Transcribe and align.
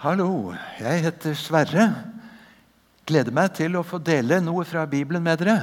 Hallo, 0.00 0.54
jeg 0.80 1.02
heter 1.04 1.34
Sverre. 1.36 1.82
Gleder 3.04 3.34
meg 3.36 3.50
til 3.58 3.74
å 3.76 3.82
få 3.84 3.98
dele 4.00 4.38
noe 4.40 4.62
fra 4.64 4.86
Bibelen 4.88 5.20
med 5.20 5.42
dere. 5.42 5.58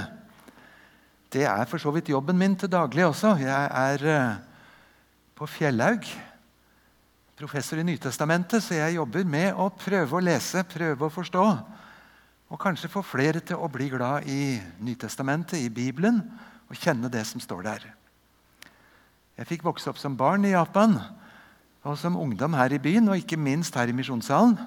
Det 1.34 1.42
er 1.50 1.66
for 1.66 1.82
så 1.82 1.90
vidt 1.96 2.12
jobben 2.14 2.38
min 2.38 2.54
til 2.54 2.70
daglig 2.70 3.08
også. 3.08 3.32
Jeg 3.42 3.72
er 3.82 4.06
eh, 4.06 4.38
på 5.34 5.50
Fjellhaug, 5.50 6.06
professor 7.34 7.82
i 7.82 7.88
Nytestamentet, 7.90 8.62
så 8.62 8.78
jeg 8.78 9.00
jobber 9.00 9.26
med 9.26 9.58
å 9.58 9.72
prøve 9.74 10.20
å 10.20 10.26
lese, 10.30 10.62
prøve 10.70 11.10
å 11.10 11.16
forstå. 11.18 11.50
Og 12.54 12.62
kanskje 12.62 12.94
få 12.94 13.02
flere 13.02 13.42
til 13.42 13.58
å 13.58 13.74
bli 13.74 13.90
glad 13.90 14.30
i 14.30 14.60
Nytestamentet, 14.86 15.66
i 15.66 15.74
Bibelen, 15.74 16.22
og 16.70 16.78
kjenne 16.78 17.10
det 17.10 17.26
som 17.26 17.42
står 17.42 17.72
der. 17.74 17.94
Jeg 19.42 19.56
fikk 19.56 19.66
vokse 19.66 19.90
opp 19.90 19.98
som 19.98 20.14
barn 20.14 20.46
i 20.46 20.54
Japan 20.54 21.02
og 21.88 21.96
som 22.00 22.18
ungdom 22.20 22.56
her 22.58 22.76
i 22.76 22.82
byen, 22.82 23.08
og 23.08 23.22
ikke 23.22 23.40
minst 23.40 23.76
her 23.80 23.88
i 23.88 23.96
misjonssalen. 23.96 24.58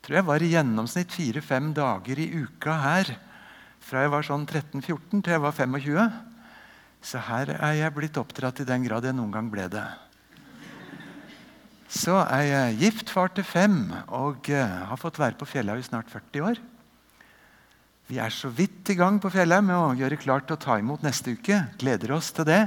Tror 0.00 0.16
jeg 0.16 0.26
var 0.26 0.42
i 0.42 0.50
gjennomsnitt 0.50 1.12
fire-fem 1.12 1.70
dager 1.76 2.18
i 2.18 2.30
uka 2.42 2.76
her 2.82 3.12
fra 3.84 4.04
jeg 4.04 4.12
var 4.12 4.26
sånn 4.26 4.46
13-14 4.46 5.22
til 5.22 5.34
jeg 5.34 5.42
var 5.42 5.54
25. 5.56 6.18
Så 7.00 7.20
her 7.30 7.52
er 7.56 7.74
jeg 7.78 7.94
blitt 7.96 8.18
oppdratt 8.20 8.62
i 8.62 8.68
den 8.68 8.84
grad 8.84 9.06
jeg 9.06 9.16
noen 9.16 9.32
gang 9.34 9.48
ble 9.52 9.66
det. 9.72 9.86
Så 11.90 12.14
er 12.22 12.44
jeg 12.46 12.76
gift, 12.84 13.10
far 13.10 13.32
til 13.34 13.46
fem, 13.46 13.88
og 14.14 14.46
uh, 14.52 14.90
har 14.92 15.00
fått 15.00 15.18
være 15.18 15.38
på 15.40 15.48
Fjellhaug 15.48 15.80
i 15.80 15.86
snart 15.88 16.12
40 16.12 16.44
år. 16.46 16.60
Vi 18.10 18.20
er 18.22 18.30
så 18.34 18.50
vidt 18.50 18.92
i 18.92 18.98
gang 18.98 19.18
på 19.22 19.30
Fjellhaug 19.32 19.66
med 19.66 19.78
å 19.78 19.96
gjøre 19.98 20.20
klart 20.22 20.46
til 20.46 20.58
å 20.58 20.62
ta 20.62 20.78
imot 20.78 21.02
neste 21.06 21.34
uke. 21.34 21.64
Gleder 21.82 22.14
oss 22.14 22.30
til 22.36 22.46
det 22.46 22.62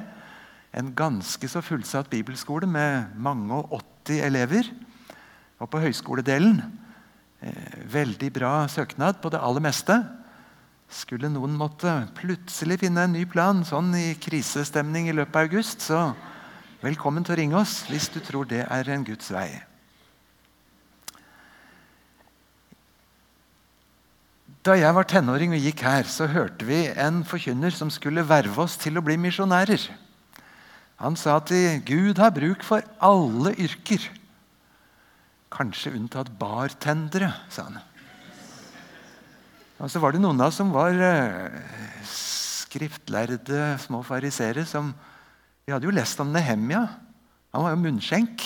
en 0.73 0.89
ganske 0.97 1.47
så 1.49 1.61
fullsatt 1.61 2.09
bibelskole 2.09 2.67
med 2.69 3.13
mange 3.15 3.53
og 3.53 3.77
80 4.05 4.23
elever. 4.25 4.69
Og 5.61 5.69
på 5.69 5.81
høyskoledelen 5.83 6.59
eh, 7.41 7.79
veldig 7.93 8.31
bra 8.33 8.53
søknad 8.67 9.21
på 9.21 9.29
det 9.33 9.41
aller 9.41 9.63
meste. 9.63 9.99
Skulle 10.93 11.29
noen 11.31 11.53
måtte 11.57 11.91
plutselig 12.17 12.79
finne 12.81 13.05
en 13.05 13.13
ny 13.13 13.25
plan 13.29 13.61
sånn 13.65 13.93
i 13.97 14.13
krisestemning 14.21 15.09
i 15.09 15.15
løpet 15.15 15.37
av 15.37 15.47
august, 15.47 15.85
så 15.85 16.01
velkommen 16.83 17.25
til 17.25 17.35
å 17.35 17.37
ringe 17.39 17.59
oss 17.61 17.83
hvis 17.89 18.09
du 18.13 18.19
tror 18.25 18.49
det 18.49 18.65
er 18.65 18.89
en 18.93 19.05
Guds 19.07 19.29
vei. 19.33 19.49
Da 24.63 24.77
jeg 24.79 24.95
var 24.95 25.05
tenåring 25.09 25.53
og 25.53 25.59
gikk 25.59 25.81
her, 25.83 26.07
så 26.07 26.25
hørte 26.31 26.65
vi 26.65 26.85
en 26.87 27.21
forkynner 27.27 27.73
som 27.75 27.89
skulle 27.91 28.23
verve 28.25 28.63
oss 28.63 28.77
til 28.79 28.95
å 28.95 29.03
bli 29.03 29.17
misjonærer. 29.19 29.89
Han 31.03 31.17
sa 31.19 31.35
at 31.41 31.51
Gud 31.83 32.19
har 32.21 32.31
bruk 32.31 32.63
for 32.63 32.83
alle 33.03 33.51
yrker. 33.59 34.05
Kanskje 35.51 35.91
unntatt 35.97 36.31
bartendere, 36.39 37.33
sa 37.51 37.67
han. 37.67 37.81
Og 39.83 39.91
så 39.91 39.99
var 39.99 40.15
det 40.15 40.21
noen 40.23 40.39
av 40.39 40.47
oss 40.47 40.61
som 40.61 40.71
var 40.71 40.95
eh, 40.95 41.57
skriftlærde 42.07 43.73
små 43.83 43.99
farisere. 44.07 44.63
Vi 44.63 45.73
hadde 45.73 45.89
jo 45.89 45.95
lest 45.95 46.21
om 46.23 46.31
Nehemja. 46.31 46.85
Han 47.51 47.65
var 47.65 47.75
jo 47.75 47.81
munnskjenk. 47.83 48.45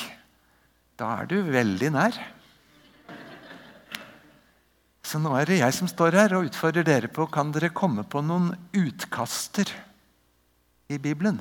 Da 0.97 1.11
er 1.21 1.30
du 1.30 1.38
veldig 1.45 1.92
nær. 1.94 2.17
Så 5.05 5.21
nå 5.21 5.36
er 5.38 5.45
det 5.47 5.59
jeg 5.61 5.75
som 5.77 5.88
står 5.88 6.17
her 6.17 6.33
og 6.36 6.49
utfordrer 6.49 6.88
dere 6.88 7.11
på 7.14 7.30
kan 7.31 7.53
dere 7.53 7.69
komme 7.69 8.02
på 8.03 8.23
noen 8.25 8.49
utkaster 8.75 9.69
i 10.89 10.97
Bibelen. 10.97 11.38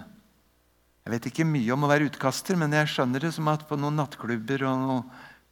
Jeg 1.06 1.14
vet 1.14 1.26
ikke 1.30 1.44
mye 1.46 1.70
om 1.70 1.84
å 1.86 1.88
være 1.92 2.08
utkaster, 2.08 2.56
men 2.58 2.72
jeg 2.74 2.90
skjønner 2.90 3.22
det 3.22 3.30
som 3.36 3.46
at 3.52 3.62
på 3.68 3.76
noen 3.78 3.94
nattklubber 3.94 4.64
og 4.66 4.80
noen 4.82 5.04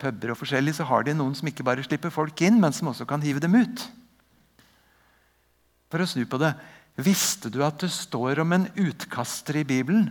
puber 0.03 0.33
og 0.35 0.41
forskjellig, 0.41 0.73
så 0.75 0.87
har 0.89 1.07
de 1.07 1.15
noen 1.15 1.37
som 1.39 1.47
ikke 1.47 1.63
bare 1.63 1.85
slipper 1.87 2.11
folk 2.11 2.43
inn, 2.43 2.59
men 2.59 2.75
som 2.75 2.91
også 2.91 3.07
kan 3.07 3.23
hive 3.23 3.39
dem 3.39 3.55
ut. 3.55 3.85
For 5.95 6.03
å 6.03 6.09
snu 6.11 6.25
på 6.27 6.43
det 6.43 6.57
Visste 6.95 7.51
du 7.51 7.59
at 7.67 7.81
det 7.83 7.91
står 7.91 8.39
om 8.43 8.53
en 8.55 8.69
utkaster 8.79 9.57
i 9.59 9.65
Bibelen 9.67 10.07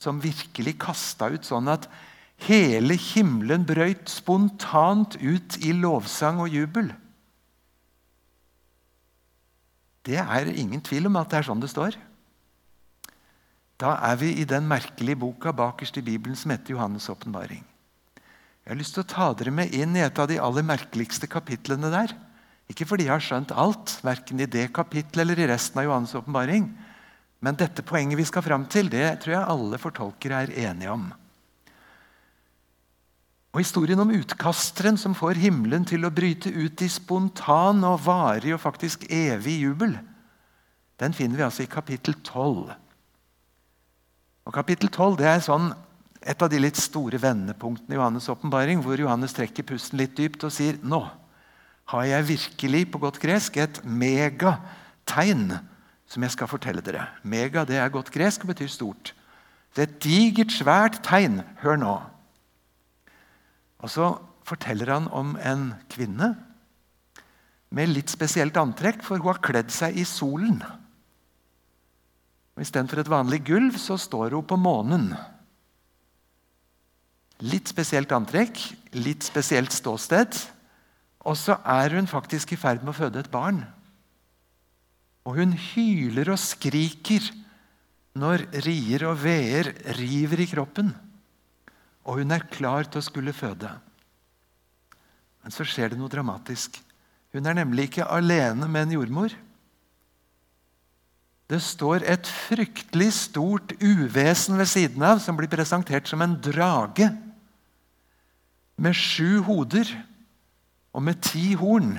som 0.00 0.22
virkelig 0.22 0.78
kasta 0.80 1.28
ut 1.32 1.44
sånn 1.44 1.68
at 1.68 1.84
hele 2.46 2.96
himmelen 2.96 3.66
brøyt 3.68 4.08
spontant 4.08 5.18
ut 5.20 5.58
i 5.60 5.74
lovsang 5.76 6.40
og 6.40 6.48
jubel? 6.48 6.88
Det 10.08 10.16
er 10.20 10.48
ingen 10.56 10.80
tvil 10.80 11.10
om 11.12 11.20
at 11.20 11.28
det 11.28 11.42
er 11.42 11.48
sånn 11.50 11.60
det 11.60 11.70
står. 11.70 12.00
Da 13.82 13.96
er 14.06 14.18
vi 14.20 14.30
i 14.38 14.46
den 14.46 14.68
merkelige 14.70 15.18
boka 15.18 15.50
bakerst 15.50 15.96
i 15.98 16.04
Bibelen 16.06 16.38
som 16.38 16.52
heter 16.54 16.76
Johannes' 16.76 17.10
åpenbaring. 17.10 17.64
Jeg 18.62 18.70
har 18.70 18.78
lyst 18.78 18.94
til 18.94 19.02
å 19.02 19.10
ta 19.10 19.32
dere 19.34 19.50
med 19.50 19.72
inn 19.74 19.96
i 19.98 20.04
et 20.04 20.18
av 20.22 20.28
de 20.30 20.38
aller 20.38 20.62
merkeligste 20.62 21.26
kapitlene 21.26 21.90
der. 21.90 22.12
Ikke 22.70 22.86
fordi 22.86 23.08
jeg 23.08 23.16
har 23.16 23.24
skjønt 23.24 23.54
alt, 23.58 23.96
verken 24.06 24.38
i 24.38 24.46
det 24.46 24.68
kapitlet 24.76 25.24
eller 25.24 25.42
i 25.42 25.48
resten 25.50 25.82
av 25.82 25.88
Johannes' 25.88 26.14
åpenbaring. 26.20 26.68
Men 27.42 27.58
dette 27.58 27.82
poenget 27.82 28.20
vi 28.20 28.28
skal 28.28 28.46
fram 28.46 28.68
til, 28.70 28.86
det 28.86 29.18
tror 29.24 29.34
jeg 29.34 29.50
alle 29.56 29.82
fortolkere 29.82 30.44
er 30.44 30.54
enige 30.68 30.94
om. 30.94 31.08
Og 33.52 33.60
Historien 33.60 34.00
om 34.00 34.14
utkasteren 34.14 34.96
som 34.96 35.16
får 35.18 35.42
himmelen 35.42 35.82
til 35.84 36.06
å 36.06 36.14
bryte 36.14 36.54
ut 36.54 36.86
i 36.86 36.88
spontan 36.88 37.82
og 37.84 37.98
varig 38.06 38.54
og 38.54 38.62
faktisk 38.62 39.10
evig 39.10 39.58
jubel, 39.66 39.98
den 41.02 41.18
finner 41.18 41.40
vi 41.40 41.48
altså 41.48 41.66
i 41.66 41.72
kapittel 41.72 42.14
12. 42.22 42.70
Og 44.46 44.54
Kapittel 44.54 44.90
12 44.90 45.16
det 45.20 45.28
er 45.30 45.42
sånn, 45.44 45.70
et 46.22 46.42
av 46.42 46.50
de 46.50 46.60
litt 46.60 46.78
store 46.78 47.18
vendepunktene 47.18 47.96
i 47.96 47.98
Johannes' 47.98 48.30
åpenbaring, 48.30 48.82
hvor 48.82 48.98
Johannes 48.98 49.34
trekker 49.34 49.66
pusten 49.66 49.98
litt 49.98 50.14
dypt 50.18 50.44
og 50.46 50.54
sier 50.54 50.78
nå 50.82 51.02
har 51.92 52.06
jeg 52.08 52.28
virkelig 52.28 52.82
på 52.92 53.00
godt 53.02 53.18
gresk 53.20 53.58
et 53.60 53.80
megategn 53.84 55.50
som 56.08 56.24
jeg 56.24 56.34
skal 56.34 56.50
fortelle 56.50 56.84
dere. 56.84 57.08
Mega 57.24 57.66
det 57.68 57.78
er 57.80 57.92
godt 57.92 58.12
gresk 58.14 58.44
og 58.44 58.52
betyr 58.52 58.70
stort. 58.70 59.12
Det 59.72 59.82
er 59.82 59.88
et 59.88 60.00
digert, 60.04 60.52
svært 60.52 61.00
tegn. 61.04 61.40
Hør 61.62 61.78
nå. 61.80 61.94
Og 63.82 63.90
så 63.90 64.12
forteller 64.46 64.92
han 64.92 65.08
om 65.10 65.34
en 65.40 65.72
kvinne 65.92 66.34
med 67.72 67.88
litt 67.88 68.12
spesielt 68.12 68.56
antrekk, 68.60 69.00
for 69.00 69.16
hun 69.16 69.32
har 69.32 69.40
kledd 69.44 69.72
seg 69.72 69.96
i 69.96 70.04
solen. 70.08 70.60
Istedenfor 72.60 73.00
et 73.00 73.10
vanlig 73.10 73.40
gulv 73.48 73.78
så 73.80 73.96
står 74.00 74.36
hun 74.36 74.44
på 74.44 74.58
månen. 74.60 75.12
Litt 77.42 77.70
spesielt 77.72 78.12
antrekk, 78.14 78.58
litt 78.94 79.24
spesielt 79.26 79.72
ståsted. 79.74 80.36
Og 81.26 81.38
så 81.38 81.56
er 81.64 81.96
hun 81.96 82.10
faktisk 82.10 82.52
i 82.52 82.58
ferd 82.60 82.82
med 82.82 82.92
å 82.92 82.98
føde 82.98 83.22
et 83.22 83.30
barn. 83.32 83.62
Og 85.26 85.38
hun 85.38 85.54
hyler 85.54 86.32
og 86.34 86.40
skriker 86.42 87.24
når 88.18 88.44
rier 88.66 89.06
og 89.08 89.20
veer 89.22 89.70
river 89.96 90.42
i 90.44 90.48
kroppen. 90.50 90.90
Og 92.04 92.20
hun 92.20 92.34
er 92.34 92.48
klar 92.50 92.88
til 92.90 93.00
å 93.00 93.06
skulle 93.06 93.34
føde. 93.34 93.70
Men 95.42 95.54
så 95.54 95.66
skjer 95.66 95.92
det 95.92 95.98
noe 95.98 96.10
dramatisk. 96.12 96.76
Hun 97.32 97.46
er 97.48 97.56
nemlig 97.56 97.88
ikke 97.88 98.10
alene 98.12 98.68
med 98.68 98.86
en 98.86 98.96
jordmor. 98.98 99.34
Det 101.52 101.58
står 101.60 102.06
et 102.08 102.28
fryktelig 102.48 103.10
stort 103.12 103.74
uvesen 103.82 104.56
ved 104.56 104.68
siden 104.70 105.02
av, 105.04 105.18
som 105.20 105.36
blir 105.36 105.50
presentert 105.52 106.08
som 106.08 106.22
en 106.24 106.38
drage. 106.40 107.10
Med 108.80 108.96
sju 108.96 109.42
hoder 109.44 109.90
og 110.96 111.04
med 111.04 111.20
ti 111.20 111.50
horn, 111.60 111.98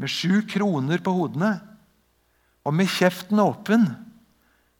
med 0.00 0.12
sju 0.12 0.40
kroner 0.48 1.02
på 1.04 1.12
hodene. 1.12 1.58
Og 2.64 2.72
med 2.72 2.88
kjeften 2.88 3.42
åpen, 3.42 3.84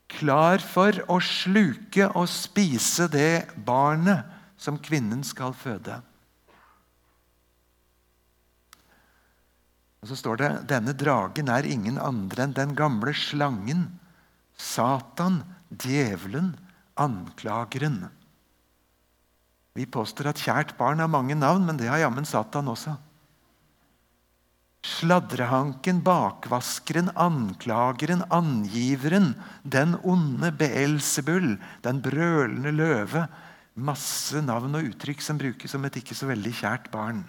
klar 0.09 0.65
for 0.65 0.97
å 1.13 1.19
sluke 1.21 2.09
og 2.09 2.31
spise 2.33 3.11
det 3.13 3.45
barnet 3.69 4.25
som 4.57 4.81
kvinnen 4.81 5.21
skal 5.29 5.53
føde. 5.53 6.01
Og 10.01 10.09
så 10.09 10.17
står 10.23 10.41
det 10.41 10.51
denne 10.73 10.97
dragen 10.97 11.53
er 11.53 11.69
ingen 11.69 12.01
andre 12.01 12.47
enn 12.47 12.57
den 12.57 12.73
gamle 12.79 13.13
slangen 13.13 13.87
Satan, 14.57 15.43
djevelen, 15.69 16.55
anklageren. 16.97 18.07
Vi 19.77 19.85
påstår 19.85 20.31
at 20.33 20.41
kjært 20.41 20.73
barn 20.79 21.03
har 21.03 21.11
mange 21.13 21.37
navn, 21.37 21.67
men 21.69 21.77
det 21.77 21.91
har 21.91 22.01
jammen 22.01 22.25
Satan 22.29 22.73
også. 22.73 22.97
Sladrehanken, 24.87 26.01
bakvaskeren, 26.07 27.11
anklageren, 27.19 28.23
angiveren, 28.33 29.35
den 29.67 29.97
onde 30.07 30.53
Beelzebul, 30.55 31.57
den 31.85 32.01
brølende 32.05 32.73
løve. 32.73 33.27
Masse 33.77 34.41
navn 34.41 34.79
og 34.79 34.87
uttrykk 34.93 35.25
som 35.25 35.41
brukes 35.41 35.75
som 35.75 35.85
et 35.85 35.99
ikke 36.01 36.17
så 36.17 36.31
veldig 36.31 36.55
kjært 36.63 36.89
barn. 36.95 37.25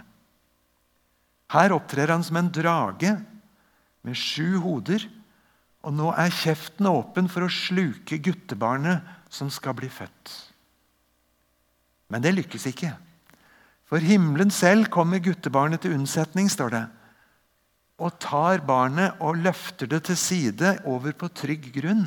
Her 1.52 1.74
opptrer 1.76 2.14
han 2.14 2.24
som 2.24 2.40
en 2.40 2.52
drage 2.54 3.16
med 4.06 4.16
sju 4.16 4.60
hoder 4.64 5.04
og 5.88 5.96
nå 5.96 6.12
er 6.20 6.34
kjeften 6.36 6.90
åpen 6.90 7.30
for 7.32 7.46
å 7.46 7.54
sluke 7.54 8.20
guttebarnet 8.20 9.08
som 9.32 9.48
skal 9.54 9.76
bli 9.78 9.88
født. 9.88 10.34
Men 12.12 12.24
det 12.24 12.34
lykkes 12.36 12.68
ikke. 12.68 12.92
For 13.88 14.04
himmelen 14.04 14.52
selv 14.52 14.90
kommer 14.92 15.24
guttebarnet 15.24 15.86
til 15.86 15.96
unnsetning, 15.96 16.52
står 16.52 16.74
det. 16.76 16.84
Og 18.04 18.20
tar 18.22 18.66
barnet 18.68 19.16
og 19.24 19.40
løfter 19.40 19.88
det 19.90 20.04
til 20.10 20.20
side 20.20 20.76
over 20.92 21.16
på 21.16 21.32
trygg 21.32 21.72
grunn. 21.80 22.04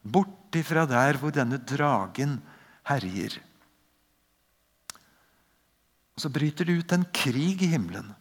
Bort 0.00 0.54
ifra 0.54 0.86
der 0.86 1.18
hvor 1.18 1.34
denne 1.34 1.58
dragen 1.58 2.38
herjer. 2.86 3.40
Og 6.14 6.22
Så 6.22 6.30
bryter 6.30 6.70
det 6.70 6.78
ut 6.78 6.94
en 6.94 7.06
krig 7.10 7.66
i 7.66 7.72
himmelen. 7.74 8.14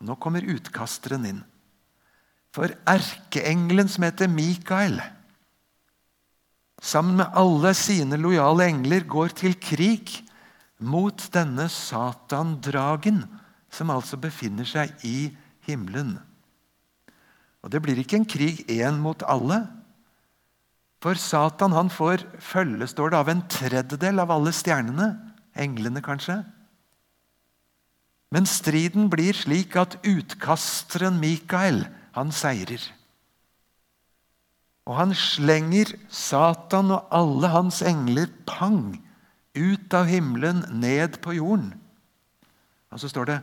Nå 0.00 0.16
kommer 0.16 0.44
utkasteren 0.56 1.28
inn. 1.28 1.44
For 2.54 2.70
erkeengelen 2.86 3.88
som 3.90 4.06
heter 4.06 4.30
Mikael, 4.30 5.00
sammen 6.84 7.18
med 7.18 7.32
alle 7.34 7.72
sine 7.74 8.18
lojale 8.20 8.68
engler, 8.70 9.02
går 9.08 9.34
til 9.40 9.56
krig 9.58 10.20
mot 10.78 11.18
denne 11.34 11.66
Satan-dragen, 11.72 13.24
som 13.74 13.90
altså 13.90 14.20
befinner 14.20 14.68
seg 14.68 14.92
i 15.02 15.32
himmelen. 15.66 16.18
Og 17.64 17.72
Det 17.72 17.80
blir 17.82 17.98
ikke 17.98 18.20
en 18.20 18.28
krig 18.28 18.60
én 18.68 19.00
mot 19.00 19.22
alle. 19.26 19.64
For 21.02 21.18
Satan 21.18 21.72
han 21.72 21.90
får 21.90 22.22
følge 22.38 22.86
står 22.86 23.10
det, 23.10 23.18
av 23.18 23.32
en 23.32 23.42
tredjedel 23.48 24.20
av 24.20 24.30
alle 24.30 24.52
stjernene. 24.54 25.08
Englene, 25.56 26.02
kanskje. 26.04 26.42
Men 28.30 28.46
striden 28.46 29.08
blir 29.10 29.34
slik 29.34 29.74
at 29.80 29.96
utkasteren 30.04 31.18
Mikael 31.22 31.84
han 32.14 32.30
seirer. 32.34 32.82
Og 34.84 34.98
han 34.98 35.14
slenger 35.16 35.94
Satan 36.12 36.92
og 36.94 37.08
alle 37.14 37.50
hans 37.52 37.80
engler 37.86 38.28
pang 38.48 38.94
ut 39.54 39.94
av 39.96 40.08
himmelen, 40.10 40.64
ned 40.74 41.20
på 41.24 41.36
jorden. 41.38 41.72
Og 42.92 43.00
så 43.00 43.10
står 43.10 43.30
det 43.30 43.38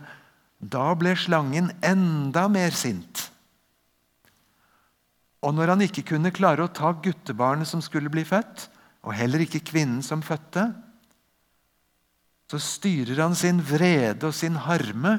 da 0.62 0.92
ble 0.94 1.16
slangen 1.18 1.72
enda 1.82 2.46
mer 2.52 2.74
sint. 2.76 3.26
Og 5.42 5.56
når 5.56 5.72
han 5.72 5.82
ikke 5.88 6.04
kunne 6.12 6.30
klare 6.34 6.62
å 6.62 6.70
ta 6.70 6.92
guttebarnet 6.94 7.66
som 7.66 7.82
skulle 7.82 8.12
bli 8.12 8.22
født, 8.28 8.68
og 9.02 9.16
heller 9.18 9.42
ikke 9.42 9.64
kvinnen 9.72 10.04
som 10.06 10.22
fødte, 10.22 10.68
så 12.52 12.60
styrer 12.62 13.18
han 13.24 13.34
sin 13.34 13.58
vrede 13.64 14.28
og 14.28 14.36
sin 14.36 14.60
harme 14.60 15.16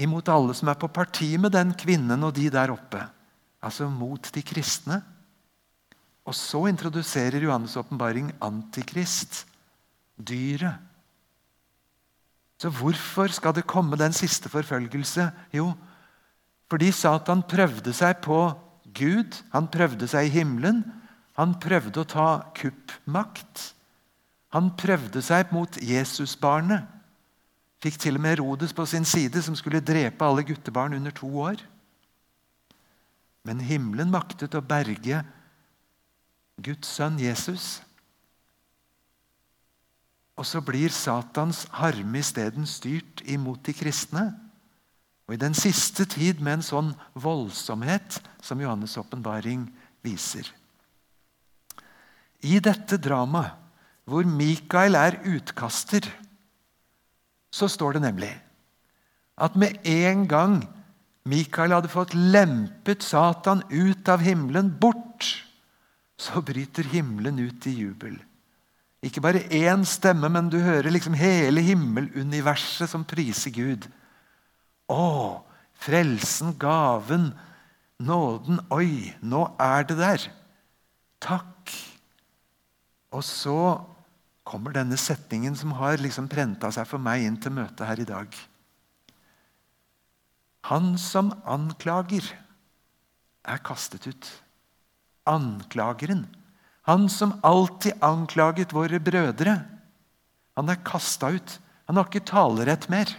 imot 0.00 0.30
alle 0.32 0.54
som 0.56 0.70
er 0.72 0.78
på 0.80 0.88
parti 0.92 1.34
med 1.40 1.52
den 1.54 1.72
kvinnen 1.78 2.24
og 2.24 2.34
de 2.36 2.48
der 2.52 2.72
oppe. 2.72 3.02
Altså 3.62 3.88
mot 3.90 4.30
de 4.34 4.42
kristne. 4.42 5.02
Og 6.26 6.34
så 6.38 6.66
introduserer 6.70 7.42
Johannes' 7.42 7.76
åpenbaring 7.78 8.30
Antikrist 8.40 9.44
dyret. 10.16 10.78
Så 12.62 12.70
hvorfor 12.70 13.26
skal 13.34 13.54
det 13.54 13.66
komme 13.66 13.98
den 13.98 14.14
siste 14.14 14.48
forfølgelse? 14.48 15.30
Jo, 15.52 15.72
fordi 16.70 16.92
Satan 16.94 17.42
prøvde 17.42 17.92
seg 17.92 18.20
på 18.22 18.38
Gud. 18.94 19.34
Han 19.52 19.66
prøvde 19.68 20.06
seg 20.08 20.28
i 20.28 20.34
himmelen. 20.38 20.84
Han 21.36 21.56
prøvde 21.58 22.04
å 22.04 22.08
ta 22.08 22.28
kuppmakt. 22.54 23.72
Han 24.54 24.70
prøvde 24.78 25.22
seg 25.24 25.50
mot 25.52 25.76
Jesusbarnet. 25.82 26.86
Fikk 27.82 27.98
til 27.98 28.18
og 28.18 28.22
med 28.22 28.36
Herodes 28.36 28.74
på 28.76 28.86
sin 28.86 29.04
side, 29.08 29.42
som 29.42 29.56
skulle 29.58 29.82
drepe 29.82 30.24
alle 30.24 30.44
guttebarn 30.46 30.94
under 30.94 31.10
to 31.14 31.28
år. 31.42 31.62
Men 33.42 33.62
himmelen 33.66 34.12
maktet 34.12 34.54
å 34.54 34.62
berge 34.62 35.24
Guds 36.62 36.92
sønn 36.94 37.18
Jesus. 37.18 37.80
Og 40.38 40.46
så 40.46 40.62
blir 40.64 40.94
Satans 40.94 41.64
harme 41.74 42.22
isteden 42.22 42.68
styrt 42.70 43.24
imot 43.26 43.64
de 43.66 43.74
kristne. 43.74 44.28
Og 45.26 45.34
i 45.34 45.42
den 45.42 45.54
siste 45.56 46.06
tid 46.06 46.40
med 46.42 46.60
en 46.60 46.66
sånn 46.66 46.92
voldsomhet 47.18 48.20
som 48.42 48.62
Johannes' 48.62 48.98
åpenbaring 49.00 49.66
viser. 50.06 50.46
I 52.42 52.58
dette 52.62 52.98
dramaet, 52.98 53.58
hvor 54.02 54.26
Mikael 54.26 54.98
er 54.98 55.20
utkaster, 55.30 56.08
så 57.52 57.68
står 57.68 57.98
det 57.98 58.06
nemlig 58.06 58.32
at 59.42 59.56
med 59.58 59.80
en 59.88 60.26
gang 60.28 60.60
Mikael 61.28 61.74
hadde 61.76 61.90
fått 61.92 62.16
lempet 62.16 63.04
Satan 63.04 63.62
ut 63.70 64.08
av 64.10 64.22
himmelen, 64.24 64.72
bort, 64.80 65.28
så 66.18 66.42
bryter 66.42 66.86
himmelen 66.90 67.38
ut 67.38 67.66
i 67.70 67.74
jubel. 67.76 68.16
Ikke 69.02 69.22
bare 69.22 69.42
én 69.50 69.82
stemme, 69.86 70.30
men 70.30 70.50
du 70.50 70.60
hører 70.62 70.92
liksom 70.94 71.14
hele 71.18 71.62
himmeluniverset 71.64 72.90
som 72.90 73.06
priser 73.06 73.54
Gud. 73.54 73.88
Å, 74.90 75.42
frelsen, 75.82 76.52
gaven, 76.58 77.32
nåden. 78.02 78.60
Oi, 78.74 79.10
nå 79.22 79.46
er 79.62 79.88
det 79.88 79.98
der. 79.98 80.28
Takk. 81.22 81.74
Og 83.12 83.24
så 83.26 83.58
kommer 84.46 84.74
denne 84.74 84.98
setningen 84.98 85.54
som 85.56 85.74
har 85.78 86.02
liksom 86.02 86.28
prenta 86.30 86.72
seg 86.74 86.88
for 86.90 87.02
meg 87.02 87.24
inn 87.26 87.38
til 87.40 87.54
møtet 87.54 87.86
her 87.86 88.02
i 88.02 88.08
dag. 88.08 88.38
Han 90.70 90.94
som 91.00 91.32
anklager, 91.44 92.26
er 93.42 93.58
kastet 93.66 94.06
ut. 94.06 94.28
Anklageren 95.26 96.26
han 96.82 97.08
som 97.08 97.36
alltid 97.46 98.02
anklaget 98.02 98.74
våre 98.74 98.98
brødre, 98.98 99.60
han 100.58 100.70
er 100.70 100.82
kasta 100.84 101.30
ut. 101.30 101.58
Han 101.86 101.98
har 101.98 102.08
ikke 102.08 102.26
talerett 102.26 102.88
mer. 102.90 103.10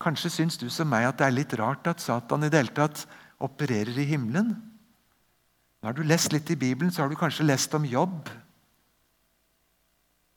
Kanskje 0.00 0.32
syns 0.32 0.56
du 0.60 0.66
som 0.72 0.88
meg 0.90 1.06
at 1.08 1.20
det 1.20 1.26
er 1.28 1.36
litt 1.36 1.52
rart 1.60 1.86
at 1.88 2.02
Satan 2.02 2.44
i 2.44 2.50
det 2.52 2.62
hele 2.62 2.74
tatt 2.76 3.04
opererer 3.44 3.96
i 4.00 4.08
himmelen? 4.08 4.54
Nå 5.80 5.88
har 5.88 5.96
du 5.96 6.02
lest 6.06 6.32
litt 6.32 6.48
i 6.50 6.58
Bibelen, 6.58 6.92
så 6.92 7.04
har 7.04 7.12
du 7.12 7.16
kanskje 7.18 7.46
lest 7.46 7.76
om 7.76 7.84
jobb. 7.84 8.30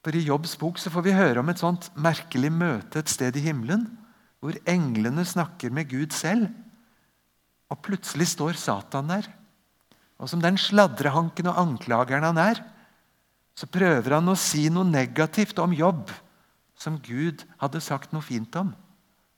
For 0.05 0.15
I 0.15 0.23
Jobbs 0.23 0.55
bok 0.59 0.79
så 0.79 0.91
får 0.93 1.05
vi 1.07 1.15
høre 1.17 1.41
om 1.41 1.49
et 1.51 1.61
sånt 1.61 1.89
merkelig 1.97 2.51
møte 2.53 3.01
et 3.01 3.11
sted 3.11 3.35
i 3.35 3.43
himmelen, 3.47 3.85
hvor 4.39 4.57
englene 4.69 5.25
snakker 5.25 5.73
med 5.73 5.89
Gud 5.91 6.13
selv. 6.15 6.47
Og 7.73 7.81
plutselig 7.83 8.29
står 8.31 8.59
Satan 8.59 9.09
der. 9.11 9.27
Og 10.17 10.29
som 10.31 10.41
den 10.41 10.57
sladrehanken 10.61 11.49
og 11.51 11.59
anklageren 11.61 12.25
han 12.25 12.39
er, 12.41 12.61
så 13.57 13.67
prøver 13.69 14.19
han 14.19 14.29
å 14.29 14.37
si 14.37 14.67
noe 14.69 14.85
negativt 14.87 15.57
om 15.59 15.73
jobb 15.73 16.13
som 16.77 16.99
Gud 17.01 17.41
hadde 17.57 17.81
sagt 17.81 18.13
noe 18.13 18.25
fint 18.25 18.53
om. 18.59 18.69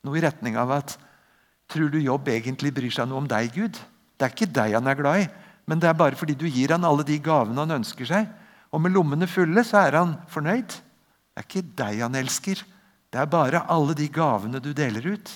Noe 0.04 0.20
i 0.20 0.24
retning 0.24 0.60
av 0.60 0.76
at 0.76 0.98
Tror 1.70 1.92
du 1.94 2.00
jobb 2.02 2.26
egentlig 2.34 2.72
bryr 2.74 2.90
seg 2.90 3.06
noe 3.06 3.22
om 3.22 3.28
deg, 3.30 3.52
Gud? 3.54 3.78
Det 4.18 4.26
er 4.26 4.34
ikke 4.34 4.54
deg 4.58 4.74
han 4.74 4.90
er 4.90 4.98
glad 4.98 5.22
i, 5.22 5.26
men 5.70 5.82
det 5.82 5.86
er 5.86 5.98
bare 5.98 6.18
fordi 6.18 6.34
du 6.34 6.48
gir 6.50 6.74
han 6.74 6.88
alle 6.88 7.06
de 7.06 7.20
gavene 7.22 7.62
han 7.62 7.78
ønsker 7.78 8.10
seg. 8.10 8.26
Og 8.70 8.82
med 8.84 8.94
lommene 8.94 9.28
fulle 9.30 9.64
så 9.66 9.86
er 9.88 9.98
han 9.98 10.18
fornøyd. 10.30 10.70
Det 10.70 11.42
er 11.42 11.48
ikke 11.48 11.66
deg 11.82 12.04
han 12.04 12.18
elsker. 12.20 12.62
Det 13.10 13.22
er 13.22 13.32
bare 13.32 13.66
alle 13.72 13.96
de 13.98 14.10
gavene 14.14 14.62
du 14.62 14.72
deler 14.78 15.16
ut. 15.16 15.32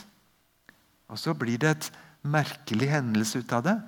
Og 1.10 1.20
så 1.20 1.34
blir 1.38 1.62
det 1.62 1.72
et 1.72 1.90
merkelig 2.24 2.90
hendelse 2.94 3.42
ut 3.44 3.56
av 3.56 3.66
det 3.66 3.80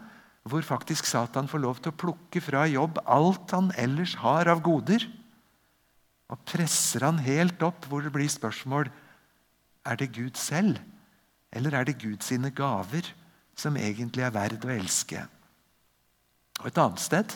hvor 0.45 0.61
faktisk 0.61 1.07
Satan 1.09 1.47
får 1.49 1.61
lov 1.63 1.79
til 1.81 1.89
å 1.89 1.97
plukke 1.97 2.41
fra 2.43 2.67
jobb 2.69 2.99
alt 3.09 3.49
han 3.55 3.71
ellers 3.81 4.13
har 4.21 4.45
av 4.51 4.59
goder, 4.65 5.01
og 6.29 6.41
presser 6.45 7.05
han 7.05 7.17
helt 7.25 7.61
opp 7.65 7.87
hvor 7.89 8.05
det 8.05 8.11
blir 8.13 8.29
spørsmål 8.29 8.91
er 9.85 9.97
det 9.97 10.11
Gud 10.13 10.37
selv, 10.37 10.77
eller 11.49 11.79
er 11.79 11.89
det 11.89 11.97
Gud 12.01 12.21
sine 12.25 12.51
gaver 12.53 13.09
som 13.57 13.77
egentlig 13.79 14.25
er 14.25 14.33
verd 14.35 14.65
å 14.65 14.73
elske. 14.75 15.23
Og 16.61 16.69
Et 16.69 16.81
annet 16.81 17.01
sted, 17.01 17.35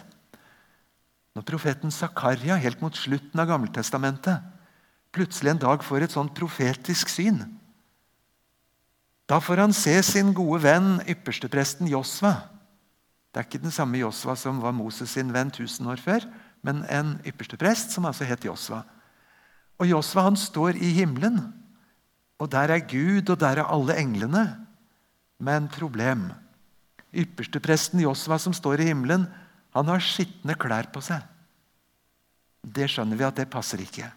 når 1.39 1.47
profeten 1.47 1.93
Zakaria 1.95 2.59
helt 2.59 2.83
mot 2.83 2.95
slutten 2.95 3.39
av 3.39 3.47
Gammeltestamentet 3.47 4.43
plutselig 5.15 5.55
en 5.55 5.63
dag 5.63 5.87
får 5.87 6.05
et 6.05 6.13
sånt 6.13 6.35
profetisk 6.35 7.09
syn 7.09 7.45
Da 9.29 9.39
får 9.39 9.63
han 9.63 9.73
se 9.73 9.95
sin 10.03 10.33
gode 10.35 10.65
venn 10.67 10.97
ypperstepresten 11.07 11.87
Josva 11.87 12.35
det 13.29 13.41
er 13.41 13.45
ikke 13.45 13.61
den 13.61 13.73
samme 13.73 13.99
Josva 14.01 14.33
som 14.39 14.61
var 14.63 14.73
Moses 14.73 15.11
sin 15.13 15.29
venn 15.33 15.51
1000 15.51 15.89
år 15.91 16.01
før, 16.01 16.25
men 16.65 16.81
en 16.89 17.17
yppersteprest 17.29 17.93
som 17.93 18.07
altså 18.09 18.25
het 18.25 18.45
Josva. 18.45 18.81
Og 19.79 19.87
Josva 19.87 20.25
han 20.25 20.37
står 20.39 20.79
i 20.81 20.89
himmelen, 20.97 21.37
og 22.41 22.49
der 22.51 22.73
er 22.73 22.87
Gud, 22.87 23.29
og 23.29 23.37
der 23.39 23.61
er 23.61 23.69
alle 23.69 23.97
englene. 23.99 24.43
Men 25.39 25.69
problem. 25.71 26.31
Ypperstepresten 27.13 28.01
Josva 28.01 28.39
som 28.41 28.55
står 28.55 28.81
i 28.81 28.89
himmelen, 28.89 29.27
han 29.75 29.91
har 29.91 30.03
skitne 30.03 30.55
klær 30.59 30.89
på 30.93 31.01
seg. 31.03 31.21
Det 32.61 32.89
skjønner 32.91 33.19
vi 33.19 33.27
at 33.27 33.37
det 33.39 33.49
passer 33.51 33.81
ikke. 33.83 34.09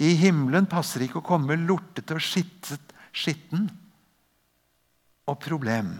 I 0.00 0.14
himmelen 0.16 0.68
passer 0.70 1.04
ikke 1.04 1.20
å 1.20 1.26
komme 1.26 1.58
lortete 1.60 2.16
og 2.16 2.24
skitten. 2.24 3.68
Og 5.28 5.36
problem. 5.42 5.92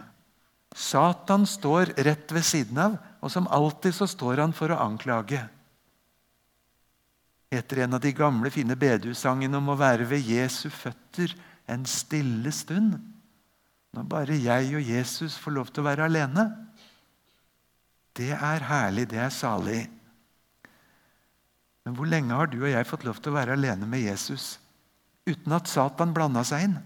Satan 0.75 1.45
står 1.47 1.93
rett 2.07 2.33
ved 2.33 2.47
siden 2.47 2.79
av, 2.81 2.97
og 3.21 3.33
som 3.33 3.49
alltid 3.51 3.95
så 3.95 4.09
står 4.09 4.41
han 4.45 4.55
for 4.57 4.73
å 4.73 4.81
anklage. 4.81 5.43
Etter 7.51 7.83
en 7.85 7.99
av 7.99 8.03
de 8.03 8.13
gamle, 8.15 8.51
fine 8.55 8.77
bedehussangene 8.79 9.59
om 9.59 9.73
å 9.73 9.79
være 9.79 10.07
ved 10.09 10.23
Jesu 10.23 10.69
føtter 10.71 11.35
en 11.71 11.83
stille 11.87 12.53
stund. 12.55 12.95
Når 13.91 14.07
bare 14.07 14.39
jeg 14.39 14.71
og 14.79 14.87
Jesus 14.87 15.35
får 15.43 15.57
lov 15.57 15.71
til 15.71 15.83
å 15.83 15.89
være 15.89 16.07
alene. 16.07 16.47
Det 18.21 18.35
er 18.37 18.67
herlig, 18.69 19.07
det 19.09 19.21
er 19.23 19.33
salig. 19.33 19.81
Men 21.87 21.97
hvor 21.97 22.09
lenge 22.11 22.37
har 22.37 22.51
du 22.51 22.59
og 22.61 22.69
jeg 22.69 22.89
fått 22.89 23.07
lov 23.09 23.21
til 23.23 23.33
å 23.33 23.39
være 23.39 23.57
alene 23.57 23.89
med 23.89 24.05
Jesus 24.05 24.59
uten 25.29 25.55
at 25.57 25.71
Satan 25.71 26.13
blanda 26.13 26.43
seg 26.45 26.67
inn? 26.67 26.77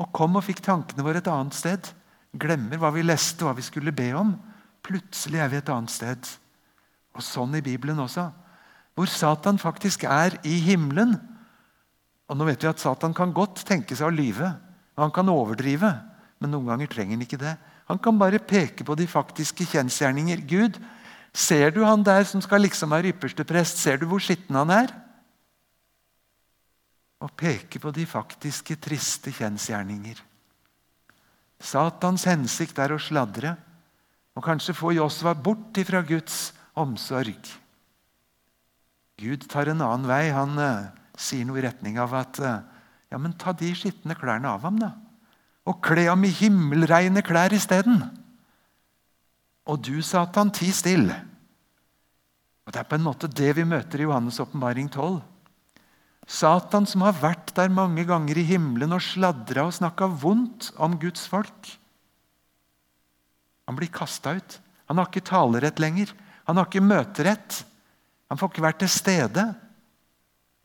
Og 0.00 0.10
kom 0.16 0.36
og 0.36 0.44
fikk 0.44 0.60
tankene 0.64 1.04
våre 1.04 1.20
et 1.22 1.30
annet 1.30 1.56
sted. 1.56 1.88
Glemmer 2.36 2.80
hva 2.80 2.90
vi 2.92 3.04
leste, 3.04 3.44
hva 3.44 3.54
vi 3.56 3.64
skulle 3.64 3.94
be 3.96 4.10
om. 4.16 4.34
Plutselig 4.84 5.40
er 5.40 5.50
vi 5.52 5.58
et 5.60 5.72
annet 5.72 5.92
sted. 5.92 6.28
Og 7.16 7.24
sånn 7.24 7.56
i 7.56 7.64
Bibelen 7.64 8.00
også. 8.00 8.28
Hvor 8.96 9.10
Satan 9.12 9.60
faktisk 9.60 10.04
er 10.08 10.36
i 10.44 10.58
himmelen. 10.64 11.16
Og 12.30 12.36
nå 12.38 12.48
vet 12.48 12.64
vi 12.64 12.70
at 12.70 12.82
Satan 12.82 13.16
kan 13.16 13.32
godt 13.36 13.64
tenke 13.68 13.96
seg 13.96 14.08
å 14.08 14.14
lyve. 14.14 14.52
Han 15.00 15.12
kan 15.14 15.32
overdrive. 15.32 15.92
Men 16.40 16.54
noen 16.54 16.72
ganger 16.72 16.92
trenger 16.92 17.16
han 17.16 17.26
ikke 17.26 17.40
det. 17.40 17.56
Han 17.90 17.98
kan 17.98 18.18
bare 18.18 18.38
peke 18.38 18.86
på 18.86 18.94
de 18.94 19.08
faktiske 19.10 19.66
kjensgjerninger. 19.66 20.44
Gud, 20.46 20.76
ser 21.34 21.72
du 21.74 21.82
han 21.82 22.04
der 22.06 22.22
som 22.28 22.42
skal 22.44 22.62
liksom 22.62 22.94
være 22.94 23.10
ypperste 23.10 23.42
prest? 23.46 23.82
Ser 23.82 23.98
du 23.98 24.06
hvor 24.06 24.22
skitten 24.22 24.54
han 24.54 24.70
er? 24.70 24.92
Og 27.20 27.34
peke 27.34 27.82
på 27.82 27.90
de 27.92 28.06
faktiske, 28.06 28.78
triste 28.78 29.34
kjensgjerninger. 29.34 30.22
Satans 31.60 32.28
hensikt 32.30 32.78
er 32.78 32.94
å 32.94 33.02
sladre 33.02 33.56
og 34.38 34.46
kanskje 34.46 34.76
få 34.78 34.94
Josva 34.94 35.34
bort 35.34 35.76
ifra 35.82 36.00
Guds 36.06 36.52
omsorg. 36.78 37.50
Gud 39.20 39.44
tar 39.50 39.68
en 39.68 39.82
annen 39.84 40.06
vei. 40.08 40.30
Han 40.32 40.54
uh, 40.56 40.88
sier 41.18 41.44
noe 41.44 41.58
i 41.58 41.66
retning 41.66 41.98
av 42.00 42.14
at 42.16 42.38
uh, 42.40 42.62
ja, 43.10 43.18
men 43.18 43.34
ta 43.34 43.52
de 43.52 43.74
skitne 43.74 44.14
klærne 44.16 44.54
av 44.54 44.62
ham, 44.64 44.78
da. 44.80 44.94
Og 45.70 45.78
kle 45.84 46.08
ham 46.08 46.24
i 46.26 46.32
himmelreine 46.34 47.22
klær 47.22 47.54
isteden. 47.54 48.02
Og 49.70 49.78
du, 49.86 50.00
Satan, 50.02 50.50
ti 50.50 50.70
still. 50.74 51.10
Og 52.66 52.72
Det 52.74 52.80
er 52.80 52.88
på 52.88 52.98
en 52.98 53.06
måte 53.06 53.30
det 53.30 53.52
vi 53.58 53.66
møter 53.66 54.02
i 54.02 54.06
Johannes' 54.08 54.40
åpenbaring 54.42 54.90
12. 54.90 55.20
Satan 56.30 56.86
som 56.86 57.02
har 57.02 57.16
vært 57.18 57.50
der 57.56 57.72
mange 57.74 58.04
ganger 58.06 58.38
i 58.38 58.46
himmelen 58.46 58.94
og 58.94 59.02
sladra 59.02 59.64
og 59.66 59.74
snakka 59.74 60.06
vondt 60.22 60.70
om 60.78 60.94
Guds 61.00 61.24
folk. 61.26 61.72
Han 63.66 63.78
blir 63.78 63.90
kasta 63.90 64.36
ut. 64.38 64.58
Han 64.90 64.98
har 64.98 65.08
ikke 65.10 65.26
talerett 65.26 65.82
lenger. 65.82 66.12
Han 66.46 66.58
har 66.58 66.66
ikke 66.66 66.82
møterett. 66.82 67.64
Han 68.30 68.38
får 68.38 68.52
ikke 68.52 68.64
vært 68.66 68.80
til 68.82 68.90
stede. 68.90 69.44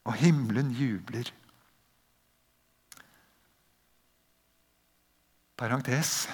Og 0.05 0.17
himmelen 0.21 0.71
jubler. 0.74 1.29
Parentes. 5.55 6.25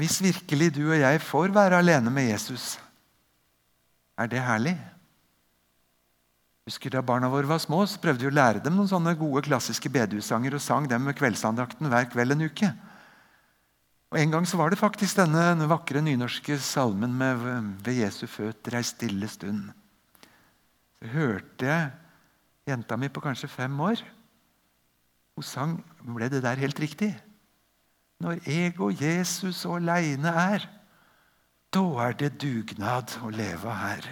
Hvis 0.00 0.22
virkelig 0.24 0.70
du 0.72 0.86
og 0.86 0.96
jeg 0.96 1.20
får 1.20 1.52
være 1.52 1.82
alene 1.82 2.10
med 2.10 2.30
Jesus, 2.30 2.78
er 4.16 4.30
det 4.32 4.40
herlig? 4.40 4.74
Husker 6.64 6.94
Da 6.94 7.02
barna 7.02 7.28
våre 7.28 7.48
var 7.50 7.58
små, 7.60 7.82
så 7.86 8.00
prøvde 8.00 8.22
vi 8.22 8.30
å 8.30 8.34
lære 8.34 8.62
dem 8.62 8.76
noen 8.78 8.88
sånne 8.88 9.16
gode 9.18 9.42
klassiske 9.44 9.90
bedehussanger 9.92 10.54
og 10.56 10.62
sang 10.62 10.86
dem 10.88 11.04
med 11.04 11.18
kveldsandakten 11.18 11.90
hver 11.90 12.06
kveld 12.12 12.36
en 12.36 12.46
uke. 12.46 12.70
Og 14.12 14.18
En 14.20 14.30
gang 14.30 14.46
så 14.46 14.60
var 14.60 14.70
det 14.70 14.78
faktisk 14.78 15.18
denne 15.18 15.66
vakre 15.68 16.00
nynorske 16.04 16.58
salmen 16.60 17.12
med 17.16 17.36
'Ved 17.82 17.96
Jesu 18.04 18.26
føtter 18.26 18.76
ei 18.76 18.82
stille 18.82 19.26
stund'. 19.26 19.72
Så 21.00 21.08
hørte 21.08 21.66
jeg 21.66 21.90
jenta 22.66 22.96
mi 22.96 23.08
på 23.08 23.20
kanskje 23.20 23.48
fem 23.48 23.80
år. 23.80 23.96
Hun 25.34 25.42
sang 25.42 25.84
Ble 26.04 26.28
det 26.28 26.42
der 26.42 26.54
helt 26.56 26.78
riktig? 26.78 27.16
Når 28.22 28.38
jeg 28.46 28.76
og 28.78 29.00
Jesus 29.02 29.64
aleine 29.66 30.30
er, 30.30 30.66
da 31.74 31.82
er 32.04 32.14
det 32.14 32.36
dugnad 32.38 33.16
å 33.24 33.30
leve 33.34 33.74
her. 33.74 34.06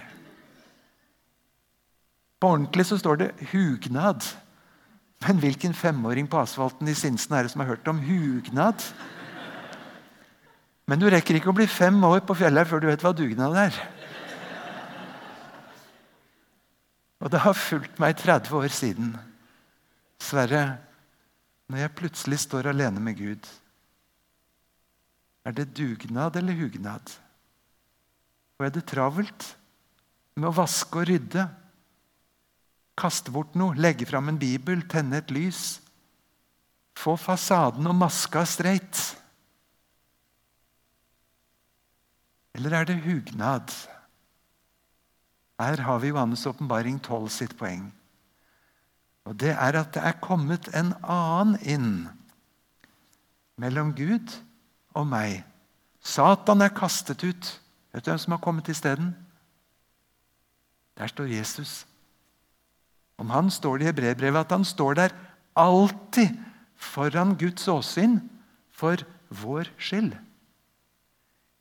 På 2.41 2.55
ordentlig 2.55 2.85
så 2.89 2.97
står 2.97 3.15
det 3.21 3.31
'hugnad'. 3.51 4.35
Men 5.21 5.37
hvilken 5.37 5.73
femåring 5.73 6.27
på 6.29 6.41
asfalten 6.41 6.87
i 6.87 6.93
Sinsen 6.97 7.35
er 7.35 7.43
det 7.43 7.51
som 7.51 7.61
har 7.61 7.67
hørt 7.67 7.87
om 7.87 7.99
hugnad? 7.99 8.81
Men 10.87 10.99
du 10.99 11.05
rekker 11.09 11.37
ikke 11.37 11.49
å 11.53 11.55
bli 11.55 11.67
fem 11.67 12.03
år 12.03 12.19
på 12.25 12.33
fjellet 12.33 12.67
før 12.67 12.81
du 12.81 12.87
vet 12.89 13.03
hva 13.05 13.13
dugnad 13.13 13.55
er. 13.55 13.77
Og 17.21 17.31
det 17.31 17.39
har 17.39 17.53
fulgt 17.53 17.99
meg 17.99 18.17
30 18.17 18.55
år 18.57 18.67
siden. 18.67 19.17
Sverre, 20.19 20.77
når 21.69 21.77
jeg 21.77 21.95
plutselig 21.95 22.39
står 22.39 22.67
alene 22.73 22.99
med 22.99 23.15
Gud, 23.17 23.45
er 25.45 25.55
det 25.57 25.71
dugnad 25.77 26.35
eller 26.37 26.57
hugnad? 26.57 27.13
Og 28.59 28.67
er 28.67 28.73
det 28.75 28.85
travelt 28.89 29.47
med 30.37 30.51
å 30.51 30.55
vaske 30.55 31.01
og 31.01 31.07
rydde? 31.09 31.47
Kaste 33.01 33.33
bort 33.33 33.55
noe, 33.57 33.73
legge 33.73 34.05
fram 34.05 34.29
en 34.29 34.37
bibel, 34.41 34.83
tenne 34.85 35.17
et 35.21 35.33
lys? 35.33 35.79
Få 36.97 37.15
fasaden 37.17 37.87
og 37.89 37.97
maska 37.97 38.43
streit? 38.45 39.01
Eller 42.53 42.75
er 42.77 42.85
det 42.91 42.99
hugnad? 43.01 43.73
Her 45.61 45.81
har 45.87 45.99
vi 46.01 46.11
Johannes' 46.11 46.45
åpenbaring 46.49 46.99
12 47.01 47.29
sitt 47.33 47.57
poeng. 47.57 47.89
Og 49.25 49.37
Det 49.37 49.53
er 49.53 49.77
at 49.77 49.93
det 49.93 50.01
er 50.05 50.21
kommet 50.21 50.69
en 50.75 50.93
annen 51.01 51.57
inn 51.61 51.91
mellom 53.61 53.93
Gud 53.97 54.29
og 54.29 54.50
meg. 55.07 55.43
Satan 56.01 56.61
er 56.61 56.73
kastet 56.73 57.23
ut. 57.23 57.51
Vet 57.91 58.05
du 58.05 58.11
hvem 58.11 58.19
som 58.19 58.35
har 58.35 58.41
kommet 58.43 58.69
isteden? 58.71 59.13
Der 60.97 61.07
står 61.07 61.31
Jesus. 61.31 61.85
Om 63.17 63.29
han 63.29 63.51
står 63.51 63.77
det 63.77 63.85
i 63.85 63.91
hebreerbrevet 63.91 64.45
at 64.45 64.51
han 64.51 64.65
står 64.65 64.97
der 64.97 65.15
alltid 65.55 66.33
foran 66.75 67.35
Guds 67.37 67.67
åsyn 67.67 68.19
for 68.71 69.03
vår 69.29 69.69
skyld. 69.77 70.15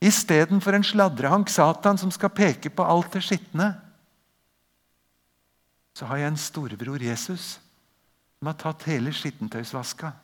Istedenfor 0.01 0.73
en 0.73 0.85
sladrehank, 0.85 1.49
Satan, 1.53 1.99
som 1.99 2.11
skal 2.11 2.33
peke 2.33 2.71
på 2.73 2.85
alt 2.85 3.13
det 3.13 3.23
skitne, 3.27 3.75
så 5.93 6.07
har 6.09 6.17
jeg 6.23 6.33
en 6.33 6.41
storebror, 6.41 7.03
Jesus, 7.03 7.59
som 8.39 8.49
har 8.49 8.57
tatt 8.57 8.87
hele 8.89 9.13
skittentøysvaska. 9.13 10.15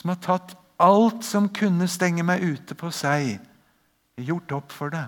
Som 0.00 0.14
har 0.14 0.20
tatt 0.24 0.54
alt 0.82 1.24
som 1.26 1.50
kunne 1.54 1.88
stenge 1.90 2.24
meg 2.26 2.42
ute 2.42 2.76
på 2.78 2.90
seg, 2.94 3.38
gjort 4.18 4.54
opp 4.56 4.74
for 4.74 4.94
det. 4.94 5.06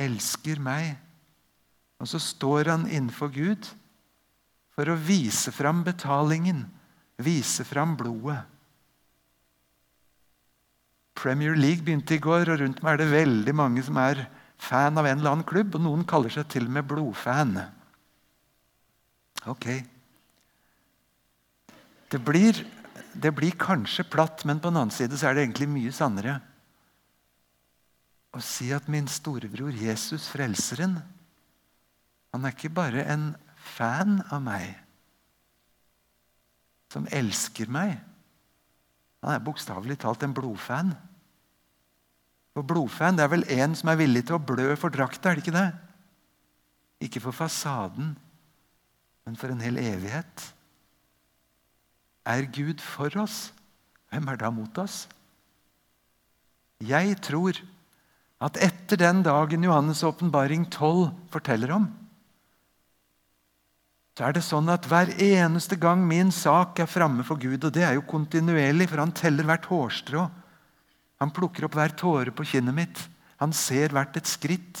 Elsker 0.00 0.60
meg. 0.62 0.96
Og 2.02 2.08
så 2.10 2.18
står 2.20 2.72
han 2.72 2.88
innenfor 2.88 3.30
Gud 3.32 3.68
for 4.72 4.88
å 4.88 4.96
vise 4.98 5.52
fram 5.54 5.82
betalingen, 5.86 6.64
vise 7.22 7.64
fram 7.68 7.94
blodet. 8.00 8.40
Premier 11.14 11.54
League 11.54 11.84
begynte 11.84 12.16
i 12.16 12.22
går, 12.22 12.48
og 12.50 12.62
rundt 12.62 12.80
meg 12.82 12.96
er 12.96 13.02
det 13.02 13.12
veldig 13.12 13.54
mange 13.54 13.84
som 13.84 13.98
er 14.00 14.24
fan 14.62 14.96
av 14.98 15.06
en 15.06 15.20
eller 15.20 15.34
annen 15.36 15.46
klubb. 15.46 15.76
Og 15.76 15.84
noen 15.84 16.06
kaller 16.08 16.32
seg 16.32 16.48
til 16.50 16.66
og 16.66 16.74
med 16.74 16.88
blodfan. 16.88 17.58
Ok. 19.52 19.68
Det 22.12 22.20
blir, 22.20 22.58
det 23.14 23.32
blir 23.36 23.56
kanskje 23.58 24.06
platt, 24.08 24.44
men 24.48 24.60
på 24.60 24.70
den 24.70 24.80
annen 24.80 24.94
side 24.94 25.18
så 25.18 25.28
er 25.28 25.36
det 25.36 25.46
egentlig 25.46 25.68
mye 25.70 25.92
sannere 25.94 26.38
å 28.32 28.40
si 28.40 28.70
at 28.72 28.86
min 28.88 29.08
storebror 29.10 29.74
Jesus, 29.76 30.30
Frelseren, 30.32 30.96
han 32.32 32.46
er 32.48 32.54
ikke 32.54 32.72
bare 32.72 33.04
en 33.12 33.32
fan 33.76 34.22
av 34.32 34.40
meg 34.44 34.70
som 36.92 37.04
elsker 37.12 37.68
meg. 37.72 37.94
Han 39.22 39.34
er 39.34 39.44
bokstavelig 39.44 39.98
talt 40.02 40.24
en 40.24 40.34
blodfan. 40.36 40.94
For 42.52 42.64
blodfan 42.68 43.16
det 43.16 43.24
er 43.24 43.32
vel 43.32 43.46
en 43.52 43.76
som 43.76 43.92
er 43.92 44.00
villig 44.00 44.26
til 44.28 44.36
å 44.36 44.44
blø 44.44 44.72
for 44.80 44.92
drakta, 44.92 45.30
er 45.30 45.38
det 45.38 45.44
ikke 45.44 45.56
det? 45.56 45.68
Ikke 47.08 47.22
for 47.24 47.36
fasaden, 47.36 48.12
men 49.24 49.38
for 49.38 49.52
en 49.52 49.62
hel 49.62 49.80
evighet. 49.80 50.48
Er 52.22 52.46
Gud 52.46 52.80
for 52.80 53.10
oss, 53.18 53.50
hvem 54.12 54.28
er 54.30 54.38
da 54.38 54.50
mot 54.54 54.78
oss? 54.78 55.06
Jeg 56.82 57.16
tror 57.22 57.58
at 58.42 58.58
etter 58.62 58.98
den 58.98 59.22
dagen 59.26 59.66
Johannes' 59.66 60.04
åpenbaring 60.06 60.66
12 60.70 61.10
forteller 61.30 61.74
om, 61.74 61.88
så 64.12 64.26
er 64.28 64.36
det 64.36 64.44
sånn 64.44 64.68
at 64.68 64.84
hver 64.90 65.14
eneste 65.24 65.78
gang 65.80 66.02
min 66.04 66.28
sak 66.34 66.82
er 66.82 66.90
framme 66.90 67.24
for 67.24 67.40
Gud, 67.40 67.62
og 67.64 67.72
det 67.72 67.86
er 67.86 67.96
jo 67.96 68.04
kontinuerlig, 68.04 68.90
for 68.90 69.00
han 69.00 69.14
teller 69.16 69.46
hvert 69.48 69.68
hårstrå 69.70 70.28
Han 71.22 71.30
plukker 71.30 71.68
opp 71.68 71.76
hver 71.78 71.92
tåre 71.94 72.32
på 72.34 72.42
kinnet 72.50 72.74
mitt. 72.74 73.00
Han 73.38 73.52
ser 73.54 73.92
hvert 73.94 74.16
et 74.18 74.26
skritt. 74.26 74.80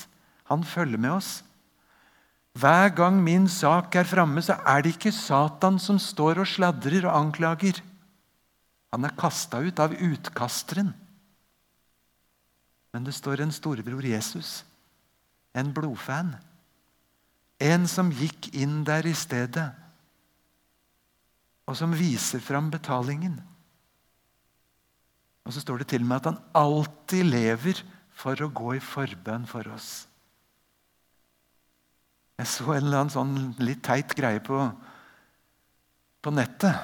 Han 0.50 0.64
følger 0.66 0.98
med 0.98 1.12
oss. 1.14 1.28
Hver 2.52 2.90
gang 2.92 3.16
min 3.24 3.46
sak 3.48 3.94
er 3.96 4.04
framme, 4.04 4.42
så 4.44 4.58
er 4.68 4.82
det 4.84 4.96
ikke 4.96 5.14
Satan 5.14 5.78
som 5.80 5.98
står 6.00 6.42
og 6.42 6.50
sladrer 6.50 7.06
og 7.08 7.14
anklager. 7.16 7.80
Han 8.92 9.08
er 9.08 9.16
kasta 9.16 9.62
ut 9.64 9.80
av 9.80 9.94
utkasteren. 9.96 10.92
Men 12.92 13.06
det 13.08 13.14
står 13.16 13.40
en 13.40 13.54
storebror 13.54 14.04
Jesus, 14.04 14.66
en 15.56 15.72
blodfan. 15.72 16.34
En 17.62 17.88
som 17.88 18.12
gikk 18.12 18.50
inn 18.52 18.82
der 18.84 19.06
i 19.08 19.14
stedet, 19.16 19.70
og 21.64 21.78
som 21.78 21.94
viser 21.96 22.42
fram 22.42 22.68
betalingen. 22.72 23.38
Og 25.46 25.54
så 25.54 25.62
står 25.62 25.82
det 25.82 25.92
til 25.94 26.04
og 26.04 26.10
med 26.10 26.20
at 26.20 26.30
han 26.32 26.40
alltid 26.58 27.30
lever 27.32 27.80
for 28.12 28.36
å 28.44 28.50
gå 28.52 28.76
i 28.76 28.82
forbønn 28.82 29.46
for 29.48 29.66
oss. 29.72 30.02
Jeg 32.42 32.50
så 32.50 32.72
en 32.74 32.88
eller 32.88 33.04
annen 33.04 33.12
sånn 33.14 33.34
litt 33.62 33.84
teit 33.86 34.16
greie 34.18 34.40
på, 34.42 34.64
på 36.26 36.30
nettet. 36.34 36.74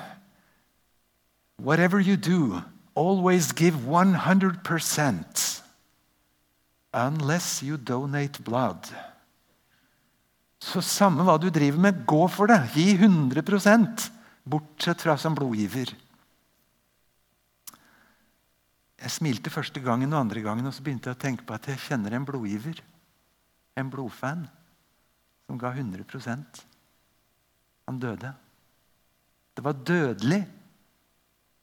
Whatever 1.59 1.99
you 1.99 2.15
do, 2.15 2.61
always 2.95 3.51
give 3.51 3.75
100% 3.91 5.41
unless 6.95 7.63
you 7.67 7.77
donate 7.77 8.39
blood. 8.47 8.87
Så 10.63 10.79
samme 10.79 11.27
hva 11.27 11.35
du 11.43 11.49
driver 11.51 11.83
med, 11.89 12.05
gå 12.07 12.21
for 12.31 12.47
det. 12.51 12.61
Gi 12.77 12.93
100% 12.95 14.05
bortsett 14.47 15.03
fra 15.03 15.17
som 15.19 15.35
blodgiver. 15.35 15.91
Jeg 19.03 19.11
smilte 19.11 19.51
første 19.51 19.83
gangen 19.83 20.15
og 20.15 20.23
andre 20.23 20.45
gangen, 20.47 20.71
og 20.71 20.75
så 20.75 20.87
begynte 20.87 21.11
jeg 21.11 21.19
å 21.19 21.23
tenke 21.27 21.49
på 21.51 21.59
at 21.59 21.67
jeg 21.67 21.83
kjenner 21.89 22.15
en 22.15 22.31
blodgiver. 22.31 22.79
En 23.75 23.91
blodfan 23.91 24.47
som 25.49 25.59
ga 25.59 25.73
100% 25.73 26.65
Han 27.89 27.99
døde. 27.99 28.35
Det 29.57 29.65
var 29.65 29.79
dødelig 29.81 30.43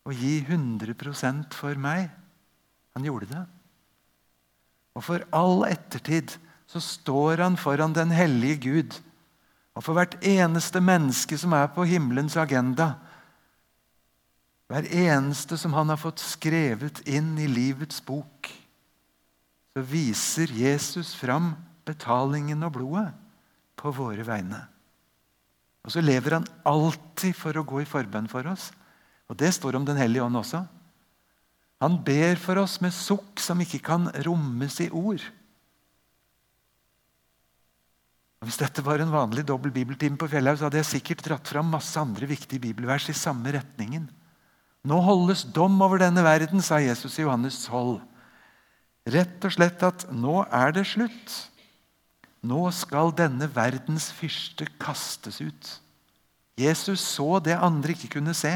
å 0.10 0.13
gi 0.13 0.39
100% 0.42 1.54
for 1.54 1.77
meg. 1.77 2.10
Han 2.98 3.06
gjorde 3.06 3.30
det. 3.30 3.44
Og 4.98 5.06
for 5.06 5.25
all 5.30 5.68
ettertid 5.70 6.34
så 6.65 6.82
står 6.82 7.44
han 7.44 7.60
foran 7.62 7.94
den 7.94 8.10
hellige 8.10 8.58
Gud. 8.65 8.98
Og 9.77 9.86
for 9.86 9.94
hvert 10.00 10.18
eneste 10.25 10.82
menneske 10.82 11.38
som 11.38 11.54
er 11.54 11.70
på 11.75 11.86
himmelens 11.86 12.38
agenda, 12.42 12.96
hver 14.65 14.88
eneste 14.89 15.60
som 15.62 15.75
han 15.77 15.94
har 15.94 16.01
fått 16.01 16.24
skrevet 16.25 17.04
inn 17.06 17.36
i 17.38 17.46
livets 17.46 18.01
bok, 18.01 18.50
så 19.77 19.86
viser 19.86 20.50
Jesus 20.50 21.13
fram 21.20 21.54
betalingen 21.86 22.65
og 22.65 22.80
blodet 22.80 23.12
på 23.86 23.94
våre 23.94 24.25
vegne. 24.25 24.63
Og 25.86 25.94
så 25.94 26.01
lever 26.01 26.39
han 26.39 26.48
alltid 26.65 27.38
for 27.38 27.58
å 27.58 27.65
gå 27.68 27.84
i 27.84 27.89
forbønn 27.89 28.27
for 28.32 28.48
oss. 28.50 28.72
Og 29.30 29.38
det 29.38 29.54
står 29.54 29.77
om 29.77 29.86
Den 29.86 30.00
hellige 30.01 30.25
ånd 30.25 30.38
også. 30.42 30.65
Han 31.84 32.00
ber 32.06 32.39
for 32.42 32.58
oss 32.62 32.80
med 32.82 32.96
sukk 32.96 33.42
som 33.44 33.62
ikke 33.62 33.84
kan 33.86 34.08
rommes 34.25 34.80
i 34.82 34.89
ord. 34.89 35.22
Og 38.42 38.50
hvis 38.50 38.62
dette 38.62 38.84
var 38.86 39.01
en 39.01 39.13
vanlig 39.13 39.46
dobbel 39.50 39.74
bibeltime 39.74 40.18
på 40.22 40.30
Fjellhaug, 40.32 40.58
så 40.60 40.68
hadde 40.68 40.82
jeg 40.82 40.92
sikkert 40.92 41.24
dratt 41.25 41.50
fram 41.50 41.70
masse 41.74 41.98
andre 42.00 42.30
viktige 42.30 42.63
bibelvers 42.63 43.10
i 43.10 43.18
samme 43.18 43.54
retningen. 43.54 44.08
Nå 44.86 45.00
holdes 45.01 45.44
dom 45.54 45.80
over 45.82 46.01
denne 46.01 46.22
verden, 46.25 46.62
sa 46.62 46.77
Jesus 46.82 47.18
i 47.18 47.25
Johannes 47.25 47.58
12. 47.65 47.98
Rett 49.15 49.46
og 49.46 49.54
slett 49.54 49.82
at 49.86 50.06
nå 50.13 50.44
er 50.54 50.75
det 50.77 50.86
slutt. 50.89 51.34
Nå 52.45 52.67
skal 52.75 53.13
denne 53.17 53.47
verdens 53.49 54.11
fyrste 54.13 54.67
kastes 54.81 55.41
ut. 55.41 55.71
Jesus 56.59 57.01
så 57.01 57.39
det 57.43 57.57
andre 57.57 57.95
ikke 57.95 58.15
kunne 58.19 58.35
se. 58.37 58.53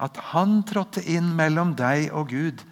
At 0.00 0.18
han 0.32 0.60
trådte 0.68 1.04
inn 1.08 1.28
mellom 1.36 1.74
deg 1.78 2.10
og 2.16 2.32
Gud 2.32 2.64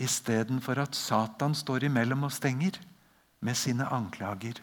istedenfor 0.00 0.80
at 0.82 0.96
Satan 0.98 1.54
står 1.56 1.88
imellom 1.88 2.26
og 2.26 2.32
stenger 2.34 2.78
med 3.44 3.58
sine 3.58 3.86
anklager. 3.92 4.60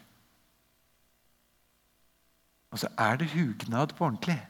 Og 2.72 2.80
så 2.82 2.88
er 2.98 3.20
det 3.20 3.32
hugnad 3.34 3.94
på 3.96 4.06
ordentlig. 4.08 4.40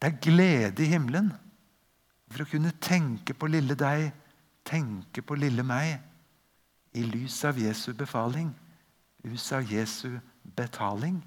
Det 0.00 0.10
er 0.10 0.22
glede 0.24 0.84
i 0.84 0.90
himmelen 0.90 1.30
for 2.32 2.44
å 2.44 2.50
kunne 2.50 2.72
tenke 2.82 3.36
på 3.36 3.48
lille 3.48 3.76
deg, 3.78 4.08
tenke 4.66 5.22
på 5.22 5.36
lille 5.38 5.62
meg, 5.64 6.00
i 6.94 7.02
lys 7.02 7.40
av 7.44 7.58
Jesu 7.58 7.92
befaling, 7.96 8.52
lys 9.26 9.52
av 9.52 9.70
Jesu 9.70 10.18
betaling. 10.56 11.18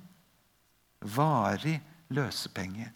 Varig 1.02 1.78
løsepenge. 2.10 2.92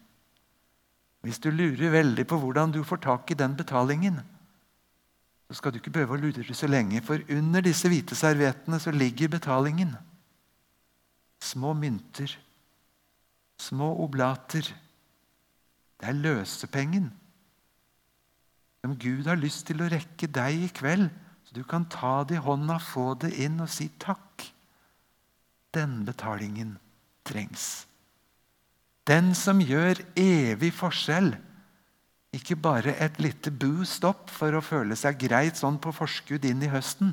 Hvis 1.22 1.38
du 1.38 1.52
lurer 1.54 1.92
veldig 1.94 2.24
på 2.26 2.38
hvordan 2.42 2.72
du 2.74 2.80
får 2.84 3.02
tak 3.04 3.30
i 3.30 3.38
den 3.38 3.54
betalingen, 3.56 4.18
så 5.46 5.58
skal 5.58 5.72
du 5.72 5.78
ikke 5.78 5.92
behøve 5.94 6.16
å 6.16 6.22
lure 6.22 6.54
så 6.56 6.66
lenge, 6.66 7.02
for 7.04 7.20
under 7.30 7.62
disse 7.62 7.88
hvite 7.92 8.16
serviettene 8.18 8.80
så 8.80 8.90
ligger 8.90 9.30
betalingen. 9.30 9.92
Små 11.42 11.74
mynter, 11.76 12.32
små 13.60 13.92
oblater. 14.02 14.64
Det 16.00 16.08
er 16.08 16.18
løsepengen 16.18 17.10
som 18.82 18.96
Gud 18.98 19.28
har 19.30 19.38
lyst 19.38 19.68
til 19.68 19.82
å 19.84 19.90
rekke 19.92 20.26
deg 20.26 20.64
i 20.64 20.70
kveld, 20.74 21.06
du 21.52 21.62
kan 21.68 21.84
ta 21.84 22.24
det 22.24 22.38
i 22.38 22.42
hånda, 22.42 22.78
få 22.80 23.12
det 23.20 23.34
inn 23.44 23.60
og 23.60 23.70
si 23.70 23.90
takk. 24.00 24.46
Den 25.72 26.02
betalingen 26.08 26.76
trengs. 27.28 27.86
Den 29.08 29.32
som 29.36 29.60
gjør 29.60 30.00
evig 30.18 30.72
forskjell. 30.76 31.34
Ikke 32.32 32.56
bare 32.56 32.94
et 33.04 33.18
lite 33.20 33.52
boost 33.52 34.04
opp 34.08 34.30
for 34.32 34.56
å 34.56 34.64
føle 34.64 34.96
seg 34.96 35.18
greit 35.20 35.58
sånn 35.60 35.76
på 35.82 35.92
forskudd 35.92 36.46
inn 36.48 36.64
i 36.64 36.70
høsten. 36.72 37.12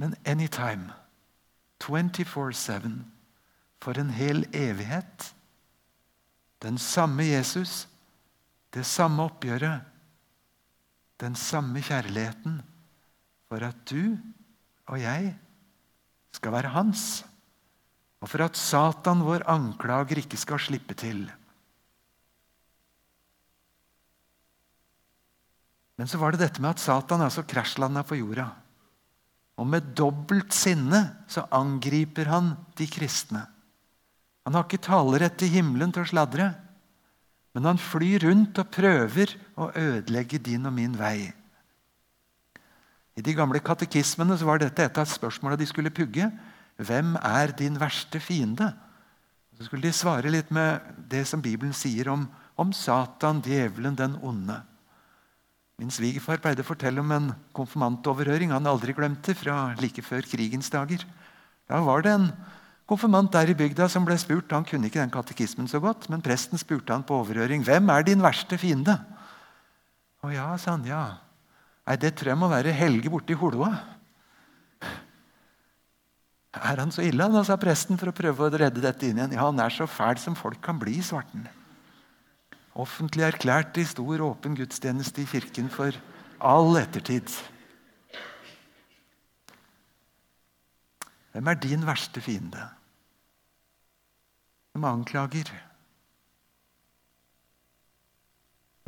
Men 0.00 0.16
anytime. 0.24 0.92
24-7. 1.84 3.02
For 3.84 4.00
en 4.00 4.12
hel 4.16 4.46
evighet. 4.56 5.32
Den 6.64 6.78
samme 6.80 7.26
Jesus, 7.28 7.84
det 8.72 8.86
samme 8.88 9.26
oppgjøret, 9.28 9.84
den 11.22 11.36
samme 11.38 11.80
kjærligheten 11.84 12.60
for 13.48 13.64
at 13.64 13.78
du 13.88 14.16
og 14.86 15.00
jeg 15.00 15.32
skal 16.36 16.54
være 16.54 16.74
hans. 16.74 17.24
Og 18.20 18.30
for 18.30 18.44
at 18.44 18.58
Satan, 18.58 19.24
vår 19.24 19.46
anklager, 19.50 20.20
ikke 20.22 20.38
skal 20.40 20.60
slippe 20.62 20.96
til. 20.98 21.26
Men 25.96 26.08
så 26.10 26.20
var 26.20 26.34
det 26.34 26.42
dette 26.44 26.60
med 26.60 26.74
at 26.74 26.82
Satan 26.82 27.24
altså 27.24 27.46
krasjlanda 27.48 28.04
på 28.04 28.18
jorda. 28.20 28.50
Og 29.56 29.68
med 29.68 29.94
dobbelt 29.96 30.52
sinne 30.52 31.00
så 31.32 31.46
angriper 31.56 32.28
han 32.28 32.52
de 32.76 32.88
kristne. 32.90 33.46
Han 34.44 34.54
har 34.54 34.66
ikke 34.66 34.84
talerett 34.84 35.38
til 35.40 35.50
himmelen 35.50 35.94
til 35.94 36.04
å 36.04 36.10
sladre. 36.10 36.50
Men 37.56 37.70
han 37.70 37.78
flyr 37.80 38.26
rundt 38.26 38.58
og 38.60 38.68
prøver 38.68 39.32
å 39.56 39.70
ødelegge 39.72 40.36
din 40.44 40.68
og 40.68 40.74
min 40.76 40.92
vei. 40.98 41.32
I 43.16 43.24
de 43.24 43.32
gamle 43.32 43.62
katekismene 43.64 44.36
var 44.44 44.60
dette 44.60 44.84
et 44.84 44.98
av 45.00 45.08
spørsmålene 45.08 45.62
de 45.62 45.68
skulle 45.70 45.94
pugge. 45.94 46.28
Hvem 46.76 47.14
er 47.24 47.54
din 47.56 47.78
verste 47.80 48.20
fiende? 48.20 48.74
Så 49.56 49.64
skulle 49.64 49.88
de 49.88 49.96
svare 49.96 50.28
litt 50.28 50.50
med 50.52 50.84
det 51.08 51.22
som 51.24 51.40
Bibelen 51.40 51.72
sier 51.72 52.10
om, 52.12 52.26
om 52.60 52.76
Satan, 52.76 53.40
djevelen, 53.40 53.96
den 53.96 54.18
onde. 54.20 54.58
Min 55.80 55.92
svigerfar 55.92 56.42
pleide 56.44 56.60
å 56.60 56.68
fortelle 56.68 57.00
om 57.00 57.14
en 57.16 57.30
konfirmantoverhøring 57.56 58.52
han 58.52 58.68
aldri 58.68 58.92
glemte 58.96 59.32
fra 59.36 59.72
like 59.80 60.04
før 60.04 60.28
krigens 60.28 60.68
dager. 60.72 61.08
Da 61.72 61.80
var 61.88 62.04
det 62.04 62.12
en 62.18 62.28
konfirmant 62.86 63.32
der 63.34 63.50
i 63.50 63.58
bygda 63.58 63.88
som 63.90 64.06
ble 64.06 64.16
spurt. 64.20 64.52
Han 64.54 64.66
kunne 64.66 64.88
ikke 64.88 65.02
den 65.02 65.12
katekismen 65.12 65.68
så 65.70 65.80
godt, 65.82 66.08
men 66.12 66.22
presten 66.24 66.60
spurte 66.60 66.94
han 66.94 67.04
på 67.06 67.18
overhøring 67.18 67.64
hvem 67.66 67.90
er 67.92 68.06
din 68.06 68.22
verste 68.24 68.58
fiende. 68.60 68.96
Å 70.22 70.32
ja, 70.32 70.48
sa 70.58 70.76
han. 70.76 70.86
ja. 70.86 71.04
Nei, 71.86 71.96
Det 72.02 72.14
tror 72.16 72.32
jeg 72.32 72.40
må 72.40 72.50
være 72.50 72.74
Helge 72.74 73.10
borte 73.12 73.34
i 73.34 73.38
Holoa. 73.38 73.74
Er 76.56 76.80
han 76.80 76.90
så 76.94 77.04
ille, 77.04 77.26
da, 77.28 77.42
sa 77.44 77.58
presten 77.60 77.98
for 78.00 78.10
å 78.10 78.16
prøve 78.16 78.46
å 78.46 78.50
redde 78.50 78.80
dette 78.80 79.04
inn 79.06 79.18
igjen. 79.20 79.34
Ja, 79.36 79.44
han 79.50 79.60
er 79.60 79.74
så 79.74 79.84
fæl 79.90 80.16
som 80.18 80.38
folk 80.38 80.62
kan 80.64 80.78
bli, 80.80 80.96
svarte 81.04 81.36
han. 81.36 81.50
Offentlig 82.76 83.26
erklært 83.26 83.76
i 83.80 83.84
stor, 83.88 84.22
åpen 84.24 84.56
gudstjeneste 84.56 85.22
i 85.22 85.28
kirken 85.28 85.68
for 85.72 85.96
all 86.40 86.76
ettertid. 86.80 87.28
Hvem 91.36 91.50
er 91.52 91.58
din 91.60 91.82
verste 91.84 92.22
fiende? 92.24 92.62
Som 94.72 94.86
anklager. 94.88 95.50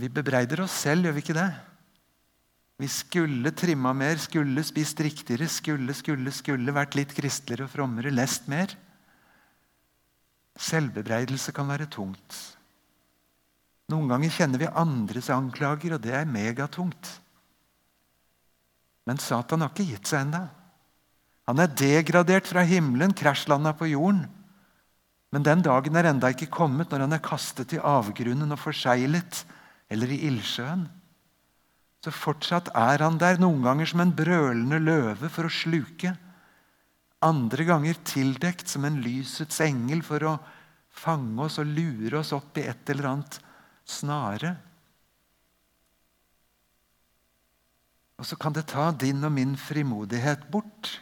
Vi 0.00 0.08
bebreider 0.08 0.62
oss 0.64 0.78
selv, 0.86 1.04
gjør 1.04 1.18
vi 1.18 1.24
ikke 1.26 1.36
det? 1.36 1.50
Vi 2.80 2.88
skulle 2.88 3.52
trimma 3.52 3.92
mer, 3.92 4.16
skulle 4.22 4.64
spist 4.64 5.04
riktigere, 5.04 5.50
skulle, 5.52 5.92
skulle, 5.92 6.32
skulle 6.32 6.72
vært 6.72 6.96
litt 6.96 7.12
kristeligere 7.12 7.66
og 7.68 7.74
frommere, 7.74 8.14
lest 8.16 8.48
mer. 8.48 8.72
Selvbebreidelse 10.56 11.52
kan 11.52 11.68
være 11.68 11.90
tungt. 11.92 12.38
Noen 13.92 14.08
ganger 14.08 14.32
kjenner 14.32 14.64
vi 14.64 14.72
andres 14.72 15.28
anklager, 15.34 15.98
og 15.98 16.00
det 16.06 16.16
er 16.16 16.24
megatungt. 16.24 17.12
Men 19.04 19.20
Satan 19.20 19.66
har 19.66 19.74
ikke 19.74 19.90
gitt 19.92 20.08
seg 20.08 20.24
ennå. 20.24 20.46
Han 21.48 21.62
er 21.62 21.72
degradert 21.72 22.50
fra 22.50 22.60
himmelen, 22.68 23.14
krasjlanda 23.16 23.72
på 23.76 23.88
jorden. 23.88 24.26
Men 25.32 25.44
den 25.44 25.62
dagen 25.64 25.96
er 25.96 26.10
enda 26.10 26.28
ikke 26.32 26.50
kommet 26.52 26.92
når 26.92 27.06
han 27.06 27.16
er 27.16 27.24
kastet 27.24 27.72
i 27.76 27.80
avgrunnen 27.80 28.52
og 28.52 28.60
forseglet, 28.60 29.42
eller 29.88 30.12
i 30.12 30.20
ildsjøen. 30.28 30.84
Så 32.04 32.12
fortsatt 32.14 32.68
er 32.76 33.00
han 33.02 33.16
der, 33.20 33.40
noen 33.40 33.64
ganger 33.64 33.88
som 33.88 34.04
en 34.04 34.12
brølende 34.16 34.78
løve 34.80 35.32
for 35.32 35.48
å 35.48 35.52
sluke. 35.52 36.12
Andre 37.24 37.66
ganger 37.66 37.98
tildekt 38.06 38.68
som 38.70 38.84
en 38.84 39.00
lysets 39.02 39.64
engel 39.64 40.04
for 40.06 40.28
å 40.28 40.36
fange 40.98 41.48
oss 41.48 41.58
og 41.62 41.72
lure 41.72 42.20
oss 42.20 42.34
opp 42.36 42.60
i 42.60 42.68
et 42.68 42.92
eller 42.92 43.10
annet 43.14 43.40
snare. 43.88 44.54
Og 48.20 48.26
så 48.28 48.36
kan 48.36 48.52
det 48.52 48.68
ta 48.68 48.90
din 48.92 49.24
og 49.24 49.32
min 49.32 49.56
frimodighet 49.58 50.48
bort 50.52 50.98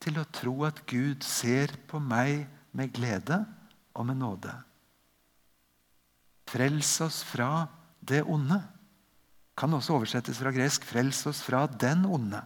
til 0.00 0.16
å 0.18 0.28
tro 0.32 0.54
at 0.64 0.80
Gud 0.88 1.24
ser 1.26 1.74
på 1.88 2.00
meg 2.00 2.46
med 2.76 2.92
glede 2.96 3.42
og 3.94 4.06
med 4.08 4.20
nåde. 4.20 4.52
Frels 6.50 6.96
oss 7.04 7.20
fra 7.26 7.68
det 8.00 8.22
onde. 8.24 8.58
Kan 9.58 9.74
også 9.76 9.98
oversettes 9.98 10.40
fra 10.40 10.52
gresk 10.54 10.84
'frels 10.84 11.26
oss 11.28 11.42
fra 11.44 11.66
den 11.66 12.06
onde'. 12.08 12.42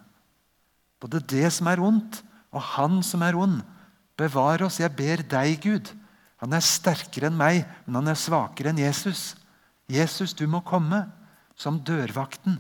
Både 1.01 1.21
det 1.21 1.53
som 1.53 1.67
er 1.67 1.81
ondt, 1.81 2.23
og 2.53 2.63
han 2.63 3.03
som 3.03 3.23
er 3.23 3.37
ond. 3.37 3.63
Bevar 4.17 4.63
oss, 4.63 4.81
jeg 4.81 4.97
ber 4.97 5.23
deg, 5.23 5.61
Gud. 5.63 5.91
Han 6.41 6.53
er 6.53 6.61
sterkere 6.61 7.29
enn 7.31 7.37
meg, 7.37 7.65
men 7.87 7.95
han 7.95 8.09
er 8.09 8.19
svakere 8.19 8.71
enn 8.71 8.79
Jesus. 8.79 9.35
Jesus, 9.89 10.35
du 10.35 10.47
må 10.47 10.61
komme 10.61 11.05
som 11.57 11.81
dørvakten, 11.81 12.59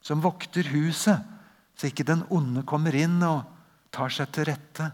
som 0.00 0.22
vokter 0.22 0.66
huset, 0.72 1.22
så 1.76 1.86
ikke 1.86 2.06
den 2.06 2.24
onde 2.32 2.64
kommer 2.66 2.94
inn 2.94 3.22
og 3.22 3.44
tar 3.96 4.12
seg 4.12 4.30
til 4.34 4.48
rette. 4.50 4.90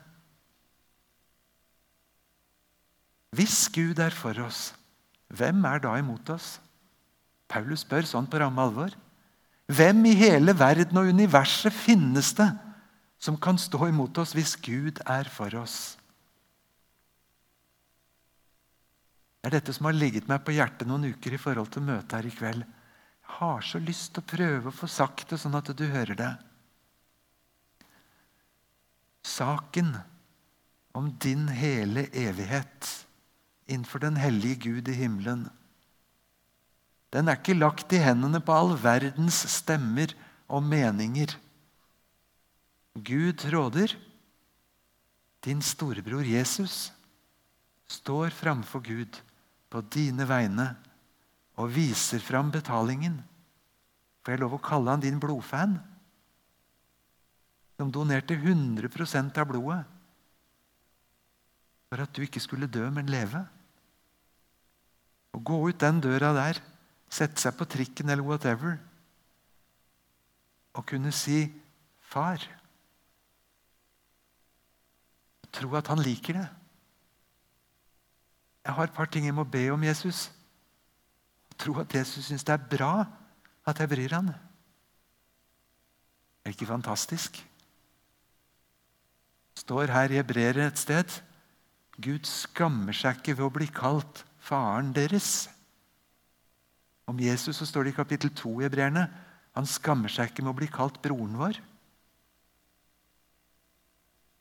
Hvis 3.33 3.65
Gud 3.73 4.01
er 4.03 4.15
for 4.15 4.37
oss, 4.45 4.71
hvem 5.33 5.65
er 5.65 5.81
da 5.83 5.95
imot 5.99 6.29
oss? 6.35 6.59
Paulus 7.49 7.85
spør 7.87 8.07
sånn 8.09 8.29
på 8.29 8.41
ramme 8.41 8.61
alvor. 8.65 8.93
Hvem 9.73 10.05
i 10.11 10.13
hele 10.19 10.53
verden 10.57 10.99
og 11.01 11.09
universet 11.09 11.73
finnes 11.73 12.33
det 12.37 12.49
som 13.23 13.39
kan 13.41 13.59
stå 13.61 13.89
imot 13.89 14.19
oss 14.21 14.35
hvis 14.37 14.55
Gud 14.61 15.01
er 15.09 15.29
for 15.33 15.55
oss? 15.61 15.97
Det 19.41 19.51
er 19.51 19.57
dette 19.57 19.75
som 19.75 19.89
har 19.89 19.97
ligget 19.97 20.29
meg 20.31 20.45
på 20.45 20.55
hjertet 20.55 20.87
noen 20.87 21.09
uker 21.17 21.35
i 21.35 21.41
forhold 21.41 21.73
til 21.73 21.83
møtet 21.87 22.15
her 22.15 22.29
i 22.29 22.35
kveld. 22.37 22.63
Jeg 22.63 23.39
har 23.41 23.65
så 23.67 23.81
lyst 23.83 24.13
til 24.13 24.23
å 24.23 24.31
prøve 24.37 24.71
å 24.71 24.77
få 24.77 24.87
sagt 24.91 25.33
det 25.33 25.41
sånn 25.41 25.57
at 25.59 25.73
du 25.75 25.87
hører 25.89 26.19
det. 26.19 26.33
Saken 29.23 29.95
om 30.93 31.11
din 31.23 31.49
hele 31.49 32.07
evighet 32.13 33.07
innenfor 33.67 34.03
den 34.03 34.17
hellige 34.17 34.55
Gud 34.69 34.89
i 34.89 34.97
himmelen. 34.97 35.47
Den 37.13 37.29
er 37.29 37.39
ikke 37.39 37.57
lagt 37.57 37.93
i 37.93 38.01
hendene 38.01 38.41
på 38.41 38.55
all 38.57 38.75
verdens 38.81 39.43
stemmer 39.53 40.15
og 40.49 40.65
meninger. 40.65 41.35
Gud 42.95 43.45
råder. 43.53 43.95
Din 45.43 45.63
storebror 45.63 46.23
Jesus 46.23 46.93
står 47.91 48.31
framfor 48.31 48.81
Gud 48.85 49.19
på 49.73 49.81
dine 49.93 50.27
vegne 50.29 50.69
og 51.59 51.73
viser 51.75 52.23
fram 52.23 52.53
betalingen. 52.53 53.19
Får 54.23 54.37
jeg 54.37 54.43
lov 54.45 54.57
å 54.57 54.63
kalle 54.63 54.95
han 54.95 55.03
din 55.03 55.19
blodfan? 55.21 55.81
Som 57.79 57.91
donerte 57.93 58.37
100% 58.37 59.39
av 59.39 59.49
blodet 59.49 59.83
for 61.93 62.01
at 62.01 62.13
du 62.17 62.23
ikke 62.25 62.41
skulle 62.41 62.71
dø, 62.73 62.87
men 62.89 63.11
leve. 63.13 63.43
Å 65.37 65.41
gå 65.45 65.59
ut 65.69 65.77
den 65.77 65.99
døra 66.01 66.31
der, 66.33 66.61
sette 67.13 67.37
seg 67.37 67.53
på 67.59 67.67
trikken 67.69 68.09
eller 68.09 68.25
whatever, 68.25 68.79
og 70.73 70.87
kunne 70.89 71.13
si 71.13 71.53
'Far'. 72.01 72.49
Tro 75.53 75.77
at 75.77 75.93
han 75.93 76.01
liker 76.01 76.33
det. 76.33 76.49
Jeg 78.65 78.73
har 78.73 78.85
et 78.85 78.97
par 78.97 79.05
ting 79.05 79.25
jeg 79.25 79.35
må 79.35 79.45
be 79.45 79.69
om 79.69 79.85
Jesus. 79.85 80.33
Tro 81.59 81.77
at 81.81 81.95
Jesus 81.95 82.25
syns 82.25 82.45
det 82.45 82.53
er 82.53 82.69
bra 82.77 83.05
at 83.67 83.79
jeg 83.79 83.89
bryr 83.89 84.15
han. 84.17 84.29
Er 84.29 84.39
det 86.45 86.57
ikke 86.57 86.73
fantastisk? 86.73 87.52
Står 89.63 89.93
her 89.95 90.11
i 90.11 90.19
Hebreere 90.19 90.67
et 90.67 90.81
sted. 90.81 91.21
Gud 92.03 92.27
skammer 92.27 92.97
seg 92.97 93.21
ikke 93.21 93.37
ved 93.39 93.47
å 93.47 93.55
bli 93.55 93.69
kalt 93.71 94.25
faren 94.43 94.91
deres. 94.97 95.47
Om 97.07 97.21
Jesus 97.23 97.61
så 97.61 97.69
står 97.69 97.87
det 97.87 97.93
i 97.93 98.01
kapittel 98.01 98.33
2 98.35 98.57
i 98.61 98.67
Hebreerne 98.67 99.07
han 99.53 99.69
skammer 99.69 100.09
seg 100.13 100.31
ikke 100.31 100.45
med 100.45 100.55
å 100.55 100.59
bli 100.63 100.69
kalt 100.73 100.99
broren 101.05 101.37
vår. 101.37 101.59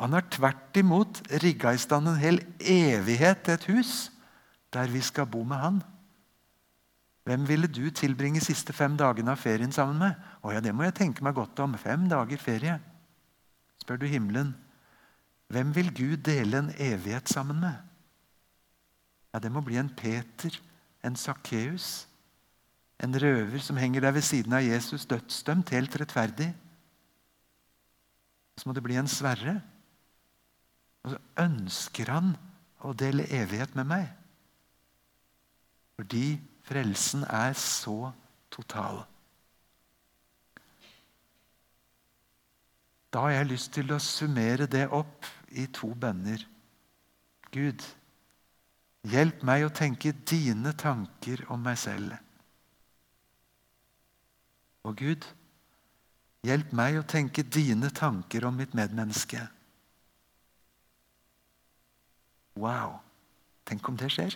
Han 0.01 0.15
har 0.15 0.25
tvert 0.34 0.77
imot 0.79 1.19
rigga 1.43 1.75
i 1.75 1.81
stand 1.81 2.10
en 2.10 2.21
hel 2.21 2.39
evighet 2.57 3.43
til 3.45 3.57
et 3.57 3.67
hus 3.69 3.95
der 4.73 4.89
vi 4.89 5.03
skal 5.03 5.27
bo 5.29 5.43
med 5.45 5.60
han. 5.62 5.81
Hvem 7.27 7.43
ville 7.45 7.69
du 7.69 7.84
tilbringe 7.93 8.41
siste 8.41 8.73
fem 8.73 8.95
dagene 8.97 9.36
av 9.36 9.43
ferien 9.43 9.73
sammen 9.75 9.99
med? 9.99 10.15
Å 10.41 10.55
ja, 10.55 10.63
Det 10.63 10.73
må 10.73 10.88
jeg 10.88 10.97
tenke 10.97 11.23
meg 11.23 11.36
godt 11.38 11.60
om. 11.62 11.75
Fem 11.77 12.07
dager 12.10 12.39
ferie. 12.41 12.79
Spør 13.84 13.99
du 14.01 14.07
himmelen. 14.10 14.55
Hvem 15.51 15.73
vil 15.75 15.89
Gud 15.91 16.21
dele 16.23 16.59
en 16.59 16.71
evighet 16.79 17.29
sammen 17.29 17.59
med? 17.59 17.75
Ja, 19.33 19.39
Det 19.39 19.51
må 19.51 19.61
bli 19.61 19.77
en 19.77 19.89
Peter, 19.95 20.61
en 21.03 21.15
Sakkeus, 21.15 22.07
en 23.03 23.15
røver 23.23 23.59
som 23.59 23.77
henger 23.77 24.01
der 24.01 24.11
ved 24.11 24.21
siden 24.21 24.53
av 24.53 24.63
Jesus, 24.63 25.05
dødsdømt, 25.05 25.69
helt 25.69 25.95
rettferdig. 25.99 26.53
Så 28.57 28.69
må 28.69 28.73
det 28.73 28.83
bli 28.83 28.95
en 28.95 29.07
Sverre. 29.07 29.61
Og 31.03 31.15
så 31.15 31.19
ønsker 31.43 32.11
han 32.13 32.35
å 32.79 32.93
dele 32.93 33.27
evighet 33.33 33.75
med 33.75 33.89
meg. 33.89 34.07
Fordi 35.97 36.39
frelsen 36.63 37.25
er 37.27 37.53
så 37.57 38.11
total. 38.53 39.03
Da 43.11 43.25
har 43.25 43.35
jeg 43.35 43.51
lyst 43.51 43.73
til 43.75 43.91
å 43.91 43.99
summere 43.99 44.69
det 44.71 44.85
opp 44.87 45.25
i 45.51 45.67
to 45.73 45.91
bønner. 45.97 46.43
Gud, 47.51 47.83
hjelp 49.11 49.43
meg 49.47 49.65
å 49.65 49.73
tenke 49.75 50.13
dine 50.13 50.73
tanker 50.77 51.43
om 51.51 51.63
meg 51.65 51.79
selv. 51.81 52.15
Og 54.87 54.97
Gud, 54.97 55.25
hjelp 56.47 56.71
meg 56.73 56.99
å 56.99 57.07
tenke 57.07 57.43
dine 57.45 57.91
tanker 57.93 58.47
om 58.47 58.55
mitt 58.57 58.73
medmenneske. 58.77 59.43
Wow! 62.57 62.99
Tenk 63.67 63.87
om 63.87 63.97
det 63.99 64.09
skjer. 64.11 64.35